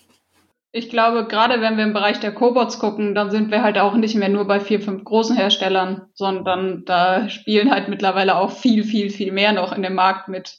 Ich 0.76 0.90
glaube, 0.90 1.26
gerade 1.26 1.62
wenn 1.62 1.78
wir 1.78 1.84
im 1.84 1.94
Bereich 1.94 2.20
der 2.20 2.34
Cobots 2.34 2.78
gucken, 2.78 3.14
dann 3.14 3.30
sind 3.30 3.50
wir 3.50 3.62
halt 3.62 3.78
auch 3.78 3.94
nicht 3.94 4.14
mehr 4.14 4.28
nur 4.28 4.46
bei 4.46 4.60
vier, 4.60 4.80
fünf 4.80 5.04
großen 5.04 5.34
Herstellern, 5.34 6.02
sondern 6.12 6.84
da 6.84 7.30
spielen 7.30 7.70
halt 7.70 7.88
mittlerweile 7.88 8.36
auch 8.36 8.50
viel, 8.50 8.84
viel, 8.84 9.08
viel 9.08 9.32
mehr 9.32 9.52
noch 9.52 9.72
in 9.74 9.82
dem 9.82 9.94
Markt 9.94 10.28
mit. 10.28 10.58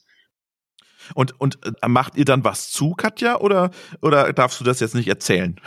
Und, 1.15 1.39
und 1.39 1.59
äh, 1.81 1.87
macht 1.87 2.15
ihr 2.17 2.25
dann 2.25 2.43
was 2.43 2.71
zu, 2.71 2.91
Katja, 2.91 3.39
oder, 3.39 3.71
oder 4.01 4.33
darfst 4.33 4.59
du 4.59 4.63
das 4.63 4.79
jetzt 4.79 4.95
nicht 4.95 5.07
erzählen? 5.07 5.59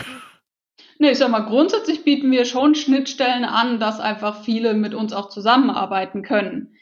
Nee, 0.99 1.13
ich 1.13 1.19
sag 1.19 1.31
mal, 1.31 1.47
grundsätzlich 1.47 2.05
bieten 2.05 2.31
wir 2.31 2.45
schon 2.45 2.75
Schnittstellen 2.75 3.45
an, 3.45 3.81
dass 3.81 4.01
einfach 4.01 4.45
viele 4.45 4.75
mit 4.75 4.95
uns 4.95 5.13
auch 5.13 5.29
zusammenarbeiten 5.31 6.23
können 6.23 6.75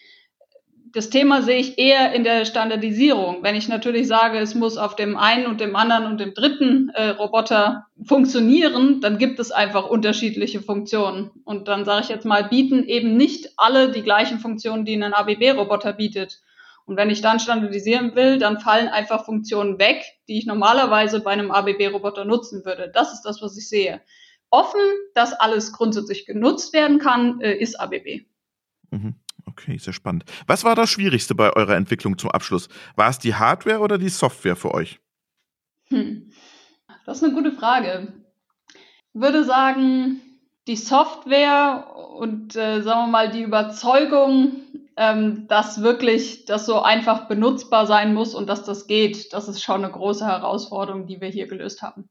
das 0.92 1.10
Thema 1.10 1.42
sehe 1.42 1.58
ich 1.58 1.78
eher 1.78 2.12
in 2.12 2.24
der 2.24 2.44
Standardisierung. 2.44 3.42
Wenn 3.42 3.54
ich 3.54 3.68
natürlich 3.68 4.06
sage, 4.08 4.38
es 4.38 4.54
muss 4.54 4.76
auf 4.76 4.96
dem 4.96 5.16
einen 5.16 5.46
und 5.46 5.60
dem 5.60 5.76
anderen 5.76 6.06
und 6.06 6.20
dem 6.20 6.34
dritten 6.34 6.90
äh, 6.90 7.10
Roboter 7.10 7.86
funktionieren, 8.04 9.00
dann 9.00 9.18
gibt 9.18 9.38
es 9.38 9.50
einfach 9.50 9.88
unterschiedliche 9.88 10.60
Funktionen. 10.60 11.30
Und 11.44 11.68
dann 11.68 11.84
sage 11.84 12.02
ich 12.02 12.08
jetzt 12.08 12.24
mal, 12.24 12.44
bieten 12.44 12.84
eben 12.84 13.16
nicht 13.16 13.52
alle 13.56 13.90
die 13.90 14.02
gleichen 14.02 14.38
Funktionen, 14.38 14.84
die 14.84 14.94
ein 14.94 15.14
ABB-Roboter 15.14 15.92
bietet. 15.92 16.40
Und 16.88 16.96
wenn 16.96 17.10
ich 17.10 17.20
dann 17.20 17.38
standardisieren 17.38 18.14
will, 18.14 18.38
dann 18.38 18.60
fallen 18.60 18.88
einfach 18.88 19.26
Funktionen 19.26 19.78
weg, 19.78 20.02
die 20.26 20.38
ich 20.38 20.46
normalerweise 20.46 21.20
bei 21.20 21.32
einem 21.32 21.50
ABB-Roboter 21.50 22.24
nutzen 22.24 22.64
würde. 22.64 22.90
Das 22.94 23.12
ist 23.12 23.22
das, 23.22 23.42
was 23.42 23.58
ich 23.58 23.68
sehe. 23.68 24.00
Offen, 24.48 24.80
dass 25.14 25.34
alles 25.34 25.74
grundsätzlich 25.74 26.24
genutzt 26.24 26.72
werden 26.72 26.98
kann, 26.98 27.42
äh, 27.42 27.52
ist 27.52 27.78
ABB. 27.78 28.22
Mhm. 28.90 29.16
Okay, 29.44 29.76
sehr 29.76 29.92
spannend. 29.92 30.24
Was 30.46 30.64
war 30.64 30.74
das 30.74 30.88
Schwierigste 30.88 31.34
bei 31.34 31.54
eurer 31.54 31.76
Entwicklung 31.76 32.16
zum 32.16 32.30
Abschluss? 32.30 32.70
War 32.96 33.10
es 33.10 33.18
die 33.18 33.34
Hardware 33.34 33.80
oder 33.80 33.98
die 33.98 34.08
Software 34.08 34.56
für 34.56 34.72
euch? 34.72 34.98
Hm. 35.90 36.32
Das 37.04 37.18
ist 37.18 37.24
eine 37.24 37.34
gute 37.34 37.52
Frage. 37.52 38.14
Ich 39.12 39.20
würde 39.20 39.44
sagen, 39.44 40.22
die 40.66 40.76
Software 40.76 41.86
und 42.16 42.56
äh, 42.56 42.80
sagen 42.80 43.00
wir 43.00 43.06
mal 43.08 43.30
die 43.30 43.42
Überzeugung, 43.42 44.62
ähm, 44.98 45.46
dass 45.48 45.82
wirklich 45.82 46.44
das 46.44 46.66
so 46.66 46.82
einfach 46.82 47.28
benutzbar 47.28 47.86
sein 47.86 48.12
muss 48.12 48.34
und 48.34 48.48
dass 48.48 48.64
das 48.64 48.86
geht, 48.86 49.32
das 49.32 49.48
ist 49.48 49.62
schon 49.62 49.84
eine 49.84 49.92
große 49.92 50.26
Herausforderung, 50.26 51.06
die 51.06 51.20
wir 51.20 51.28
hier 51.28 51.46
gelöst 51.46 51.82
haben 51.82 52.10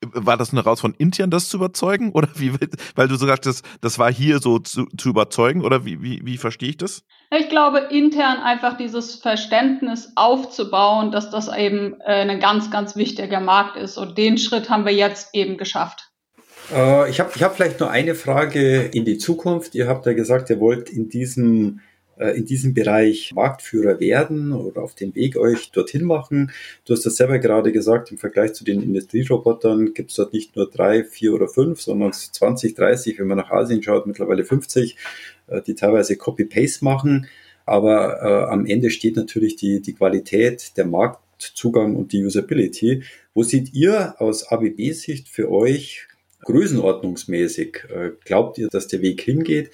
war 0.00 0.36
das 0.36 0.52
eine 0.52 0.62
Raus 0.62 0.80
von 0.80 0.94
intern, 0.94 1.30
das 1.30 1.48
zu 1.48 1.56
überzeugen? 1.56 2.12
Oder 2.12 2.28
wie, 2.36 2.52
weil 2.94 3.08
du 3.08 3.16
so 3.16 3.26
sagtest, 3.26 3.64
das 3.80 3.98
war 3.98 4.12
hier 4.12 4.38
so 4.38 4.58
zu, 4.58 4.86
zu 4.96 5.08
überzeugen? 5.10 5.64
Oder 5.64 5.84
wie, 5.84 6.02
wie, 6.02 6.20
wie 6.24 6.38
verstehe 6.38 6.70
ich 6.70 6.76
das? 6.76 7.02
Ich 7.36 7.48
glaube, 7.48 7.78
intern 7.90 8.38
einfach 8.38 8.76
dieses 8.76 9.16
Verständnis 9.16 10.12
aufzubauen, 10.14 11.10
dass 11.10 11.30
das 11.30 11.48
eben 11.54 12.00
äh, 12.00 12.28
ein 12.28 12.40
ganz, 12.40 12.70
ganz 12.70 12.96
wichtiger 12.96 13.40
Markt 13.40 13.76
ist. 13.76 13.98
Und 13.98 14.16
den 14.18 14.38
Schritt 14.38 14.70
haben 14.70 14.84
wir 14.84 14.94
jetzt 14.94 15.34
eben 15.34 15.56
geschafft. 15.56 16.10
Äh, 16.72 17.10
ich 17.10 17.20
habe 17.20 17.32
ich 17.34 17.42
hab 17.42 17.56
vielleicht 17.56 17.80
nur 17.80 17.90
eine 17.90 18.14
Frage 18.14 18.82
in 18.82 19.04
die 19.04 19.18
Zukunft. 19.18 19.74
Ihr 19.74 19.88
habt 19.88 20.06
ja 20.06 20.12
gesagt, 20.12 20.50
ihr 20.50 20.60
wollt 20.60 20.90
in 20.90 21.08
diesem 21.08 21.80
in 22.18 22.44
diesem 22.44 22.74
Bereich 22.74 23.32
Marktführer 23.34 24.00
werden 24.00 24.52
oder 24.52 24.82
auf 24.82 24.94
dem 24.94 25.14
Weg 25.14 25.36
euch 25.36 25.70
dorthin 25.70 26.04
machen. 26.04 26.50
Du 26.84 26.94
hast 26.94 27.06
das 27.06 27.16
selber 27.16 27.38
gerade 27.38 27.72
gesagt, 27.72 28.10
im 28.10 28.18
Vergleich 28.18 28.54
zu 28.54 28.64
den 28.64 28.82
Industrierobotern 28.82 29.94
gibt 29.94 30.10
es 30.10 30.16
dort 30.16 30.32
nicht 30.32 30.56
nur 30.56 30.68
drei, 30.70 31.04
vier 31.04 31.34
oder 31.34 31.48
fünf, 31.48 31.80
sondern 31.80 32.12
20, 32.12 32.74
30, 32.74 33.18
wenn 33.18 33.26
man 33.26 33.38
nach 33.38 33.50
Asien 33.50 33.82
schaut, 33.82 34.06
mittlerweile 34.06 34.44
50, 34.44 34.96
äh, 35.48 35.62
die 35.62 35.74
teilweise 35.74 36.16
Copy-Paste 36.16 36.84
machen. 36.84 37.26
Aber 37.66 38.22
äh, 38.22 38.50
am 38.50 38.64
Ende 38.64 38.90
steht 38.90 39.16
natürlich 39.16 39.56
die, 39.56 39.82
die 39.82 39.92
Qualität, 39.92 40.76
der 40.76 40.86
Marktzugang 40.86 41.96
und 41.96 42.12
die 42.12 42.24
Usability. 42.24 43.02
Wo 43.34 43.42
seht 43.42 43.74
ihr 43.74 44.14
aus 44.18 44.48
ABB-Sicht 44.50 45.28
für 45.28 45.50
euch 45.50 46.08
größenordnungsmäßig? 46.44 47.84
Äh, 47.90 48.10
glaubt 48.24 48.56
ihr, 48.58 48.68
dass 48.68 48.88
der 48.88 49.02
Weg 49.02 49.20
hingeht? 49.20 49.70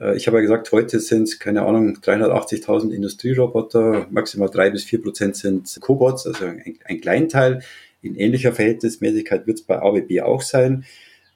Äh, 0.00 0.16
ich 0.16 0.26
habe 0.26 0.38
ja 0.38 0.42
gesagt, 0.42 0.72
heute 0.72 1.00
sind 1.00 1.24
es, 1.24 1.38
keine 1.38 1.62
Ahnung, 1.62 1.96
380.000 1.96 2.90
Industrieroboter, 2.92 4.06
maximal 4.10 4.48
drei 4.48 4.70
bis 4.70 4.84
vier 4.84 5.02
Prozent 5.02 5.36
sind 5.36 5.78
Cobots, 5.80 6.26
also 6.26 6.46
ein, 6.46 6.78
ein 6.84 7.00
Kleinteil. 7.00 7.62
In 8.02 8.14
ähnlicher 8.14 8.52
Verhältnismäßigkeit 8.52 9.46
wird 9.46 9.58
es 9.58 9.64
bei 9.64 9.80
ABB 9.80 10.20
auch 10.22 10.42
sein. 10.42 10.84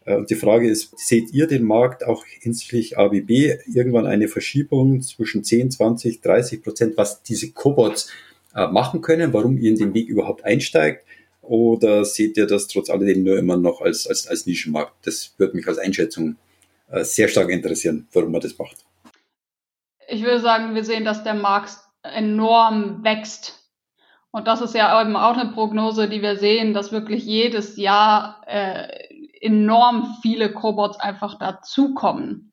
Äh, 0.04 0.16
und 0.16 0.30
die 0.30 0.36
Frage 0.36 0.68
ist, 0.68 0.98
seht 0.98 1.32
ihr 1.32 1.46
den 1.46 1.64
Markt 1.64 2.04
auch 2.04 2.24
hinsichtlich 2.24 2.98
ABB 2.98 3.30
irgendwann 3.72 4.06
eine 4.06 4.28
Verschiebung 4.28 5.02
zwischen 5.02 5.44
10, 5.44 5.70
20, 5.70 6.20
30 6.20 6.62
Prozent, 6.62 6.96
was 6.96 7.22
diese 7.22 7.50
Cobots 7.52 8.10
äh, 8.54 8.66
machen 8.68 9.00
können, 9.00 9.32
warum 9.32 9.58
ihr 9.58 9.70
in 9.70 9.78
den 9.78 9.94
Weg 9.94 10.08
überhaupt 10.08 10.44
einsteigt? 10.44 11.04
Oder 11.42 12.04
seht 12.04 12.36
ihr 12.36 12.46
das 12.46 12.68
trotz 12.68 12.90
alledem 12.90 13.24
nur 13.24 13.38
immer 13.38 13.56
noch 13.56 13.80
als, 13.80 14.06
als, 14.06 14.28
als 14.28 14.46
Nischenmarkt? 14.46 14.92
Das 15.04 15.34
würde 15.38 15.56
mich 15.56 15.66
als 15.66 15.78
Einschätzung 15.78 16.36
sehr 16.92 17.28
stark 17.28 17.50
interessieren, 17.50 18.08
warum 18.12 18.32
man 18.32 18.40
das 18.40 18.58
macht. 18.58 18.84
Ich 20.08 20.22
würde 20.22 20.40
sagen, 20.40 20.74
wir 20.74 20.84
sehen, 20.84 21.04
dass 21.04 21.22
der 21.22 21.34
Markt 21.34 21.72
enorm 22.02 23.04
wächst. 23.04 23.58
Und 24.32 24.46
das 24.46 24.60
ist 24.60 24.74
ja 24.74 25.00
eben 25.00 25.16
auch 25.16 25.36
eine 25.36 25.52
Prognose, 25.52 26.08
die 26.08 26.22
wir 26.22 26.36
sehen, 26.36 26.72
dass 26.72 26.92
wirklich 26.92 27.24
jedes 27.24 27.76
Jahr 27.76 28.42
äh, 28.46 28.88
enorm 29.40 30.16
viele 30.22 30.52
Cobots 30.52 30.98
einfach 31.00 31.38
dazukommen. 31.38 32.52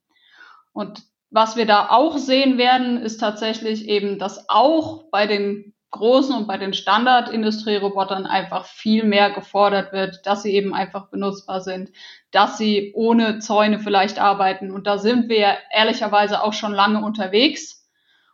Und 0.72 1.04
was 1.30 1.56
wir 1.56 1.66
da 1.66 1.90
auch 1.90 2.18
sehen 2.18 2.58
werden, 2.58 2.98
ist 2.98 3.18
tatsächlich 3.18 3.88
eben, 3.88 4.18
dass 4.18 4.50
auch 4.50 5.10
bei 5.12 5.28
den 5.28 5.74
großen 5.92 6.36
und 6.36 6.48
bei 6.48 6.58
den 6.58 6.74
Standardindustrierobotern 6.74 8.26
einfach 8.26 8.66
viel 8.66 9.04
mehr 9.04 9.32
gefordert 9.32 9.94
wird, 9.94 10.26
dass 10.26 10.44
sie 10.44 10.54
eben 10.54 10.74
einfach 10.74 11.10
benutzbar 11.10 11.62
sind, 11.62 11.92
dass 12.32 12.58
sie 12.58 12.92
ohne 12.96 13.40
Zäune 13.40 13.80
vielleicht 13.80 14.20
arbeiten. 14.20 14.72
Und 14.72 14.86
da 14.86 14.98
sind 14.98 15.30
wir 15.30 15.58
ehrlicherweise 15.72 16.44
auch 16.44 16.54
schon 16.54 16.74
lange 16.74 17.04
unterwegs. 17.04 17.78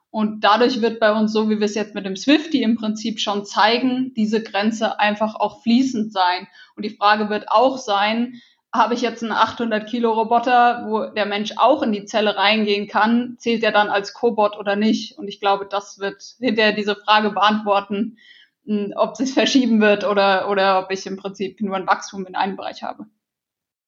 Und 0.09 0.43
dadurch 0.43 0.81
wird 0.81 0.99
bei 0.99 1.11
uns, 1.11 1.33
so 1.33 1.49
wie 1.49 1.59
wir 1.59 1.65
es 1.65 1.75
jetzt 1.75 1.95
mit 1.95 2.05
dem 2.05 2.15
Swifty 2.15 2.61
im 2.61 2.75
Prinzip 2.75 3.19
schon 3.19 3.45
zeigen, 3.45 4.13
diese 4.15 4.43
Grenze 4.43 4.99
einfach 4.99 5.35
auch 5.35 5.63
fließend 5.63 6.13
sein. 6.13 6.47
Und 6.75 6.85
die 6.85 6.95
Frage 6.95 7.29
wird 7.29 7.49
auch 7.49 7.77
sein, 7.77 8.39
habe 8.73 8.95
ich 8.95 9.01
jetzt 9.01 9.21
einen 9.21 9.31
800 9.31 9.87
Kilo 9.87 10.11
Roboter, 10.11 10.85
wo 10.87 11.05
der 11.05 11.27
Mensch 11.27 11.51
auch 11.57 11.83
in 11.83 11.91
die 11.91 12.05
Zelle 12.05 12.35
reingehen 12.35 12.87
kann, 12.87 13.35
zählt 13.37 13.63
er 13.63 13.71
dann 13.71 13.89
als 13.89 14.13
Cobot 14.13 14.57
oder 14.57 14.75
nicht? 14.75 15.17
Und 15.17 15.27
ich 15.27 15.39
glaube, 15.39 15.67
das 15.69 15.99
wird 15.99 16.23
hinterher 16.39 16.73
diese 16.73 16.95
Frage 16.95 17.29
beantworten, 17.29 18.17
hm, 18.65 18.93
ob 18.95 19.19
es 19.19 19.31
verschieben 19.33 19.79
wird 19.79 20.03
oder, 20.03 20.49
oder 20.49 20.79
ob 20.83 20.91
ich 20.91 21.05
im 21.05 21.17
Prinzip 21.17 21.61
nur 21.61 21.75
ein 21.75 21.87
Wachstum 21.87 22.25
in 22.25 22.35
einem 22.35 22.55
Bereich 22.55 22.81
habe. 22.81 23.05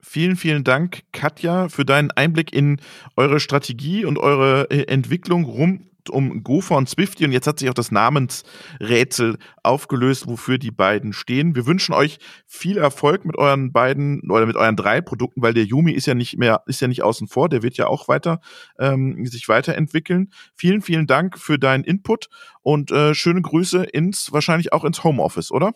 Vielen, 0.01 0.35
vielen 0.35 0.63
Dank, 0.63 1.01
Katja, 1.13 1.67
für 1.67 1.83
deinen 1.83 2.11
Einblick 2.11 2.53
in 2.53 2.79
eure 3.17 3.39
Strategie 3.39 4.05
und 4.05 4.19
eure 4.19 4.69
äh, 4.69 4.83
Entwicklung 4.83 5.45
rum 5.45 5.89
um 6.09 6.43
Gopher 6.43 6.77
und 6.77 6.89
Swifty 6.89 7.25
und 7.25 7.31
jetzt 7.31 7.47
hat 7.47 7.59
sich 7.59 7.69
auch 7.69 7.73
das 7.73 7.91
Namensrätsel 7.91 9.37
aufgelöst, 9.63 10.27
wofür 10.27 10.57
die 10.57 10.71
beiden 10.71 11.13
stehen. 11.13 11.55
Wir 11.55 11.65
wünschen 11.65 11.93
euch 11.93 12.17
viel 12.45 12.77
Erfolg 12.77 13.25
mit 13.25 13.37
euren 13.37 13.71
beiden 13.71 14.29
oder 14.29 14.45
mit 14.45 14.55
euren 14.55 14.75
drei 14.75 15.01
Produkten, 15.01 15.41
weil 15.41 15.53
der 15.53 15.63
Yumi 15.63 15.91
ist 15.91 16.05
ja 16.05 16.13
nicht 16.13 16.37
mehr, 16.37 16.63
ist 16.67 16.81
ja 16.81 16.87
nicht 16.87 17.03
außen 17.03 17.27
vor, 17.27 17.49
der 17.49 17.63
wird 17.63 17.77
ja 17.77 17.87
auch 17.87 18.07
weiter 18.07 18.39
ähm, 18.79 19.25
sich 19.25 19.47
weiterentwickeln. 19.47 20.31
Vielen, 20.55 20.81
vielen 20.81 21.07
Dank 21.07 21.37
für 21.37 21.57
deinen 21.57 21.83
Input 21.83 22.29
und 22.61 22.91
äh, 22.91 23.13
schöne 23.13 23.41
Grüße 23.41 23.83
ins, 23.83 24.31
wahrscheinlich 24.31 24.73
auch 24.73 24.83
ins 24.85 25.03
Homeoffice, 25.03 25.51
oder? 25.51 25.73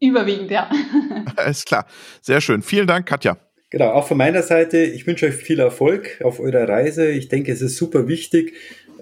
Überwiegend, 0.00 0.50
ja. 0.50 0.68
Alles 1.36 1.64
klar. 1.64 1.86
Sehr 2.20 2.40
schön. 2.40 2.62
Vielen 2.62 2.86
Dank, 2.86 3.06
Katja. 3.06 3.38
Genau, 3.72 3.92
auch 3.92 4.06
von 4.06 4.18
meiner 4.18 4.42
Seite, 4.42 4.82
ich 4.82 5.06
wünsche 5.06 5.24
euch 5.24 5.34
viel 5.34 5.58
Erfolg 5.58 6.20
auf 6.22 6.40
eurer 6.40 6.68
Reise. 6.68 7.10
Ich 7.10 7.28
denke, 7.28 7.52
es 7.52 7.62
ist 7.62 7.78
super 7.78 8.06
wichtig, 8.06 8.52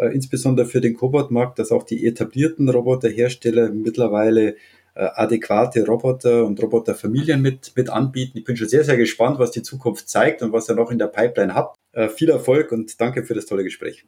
insbesondere 0.09 0.67
für 0.67 0.81
den 0.81 0.95
Cobot-Markt, 0.95 1.59
dass 1.59 1.73
auch 1.73 1.83
die 1.83 2.07
etablierten 2.07 2.69
Roboterhersteller 2.69 3.71
mittlerweile 3.71 4.57
äh, 4.95 5.09
adäquate 5.15 5.87
Roboter 5.87 6.45
und 6.45 6.61
Roboterfamilien 6.63 7.41
mit, 7.41 7.73
mit 7.77 7.89
anbieten. 7.91 8.39
Ich 8.39 8.45
bin 8.45 8.57
schon 8.57 8.69
sehr, 8.69 8.85
sehr 8.85 8.97
gespannt, 8.97 9.39
was 9.39 9.51
die 9.51 9.63
Zukunft 9.63 10.09
zeigt 10.09 10.43
und 10.43 10.53
was 10.53 10.69
ihr 10.69 10.75
noch 10.75 10.91
in 10.91 10.99
der 10.99 11.07
Pipeline 11.07 11.55
habt. 11.55 11.77
Äh, 11.93 12.09
viel 12.09 12.29
Erfolg 12.29 12.73
und 12.73 13.01
danke 13.01 13.25
für 13.25 13.35
das 13.35 13.47
tolle 13.47 13.65
Gespräch. 13.65 14.05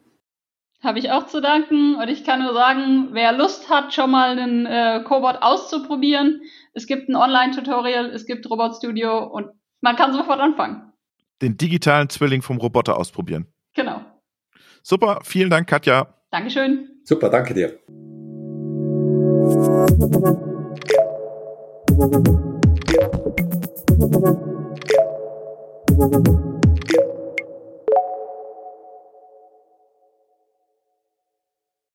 Habe 0.83 0.99
ich 0.99 1.11
auch 1.11 1.27
zu 1.27 1.41
danken 1.41 1.95
und 1.95 2.09
ich 2.09 2.25
kann 2.25 2.43
nur 2.43 2.53
sagen, 2.55 3.11
wer 3.12 3.33
Lust 3.33 3.71
hat, 3.71 3.95
schon 3.95 4.11
mal 4.11 4.37
einen 4.37 4.66
äh, 4.66 5.05
Cobot 5.05 5.37
auszuprobieren, 5.41 6.43
es 6.75 6.87
gibt 6.87 7.09
ein 7.09 7.14
Online-Tutorial, 7.14 8.11
es 8.11 8.27
gibt 8.27 8.51
Robot 8.51 8.77
Studio 8.77 9.25
und 9.25 9.51
man 9.81 9.95
kann 9.95 10.12
sofort 10.12 10.41
anfangen. 10.41 10.93
Den 11.41 11.57
digitalen 11.57 12.09
Zwilling 12.09 12.43
vom 12.43 12.59
Roboter 12.59 12.97
ausprobieren. 12.97 13.47
Genau. 13.75 14.01
Super, 14.83 15.20
vielen 15.22 15.51
Dank, 15.51 15.68
Katja. 15.68 16.09
Dankeschön. 16.30 16.89
Super, 17.05 17.28
danke 17.28 17.55
dir. 17.55 17.78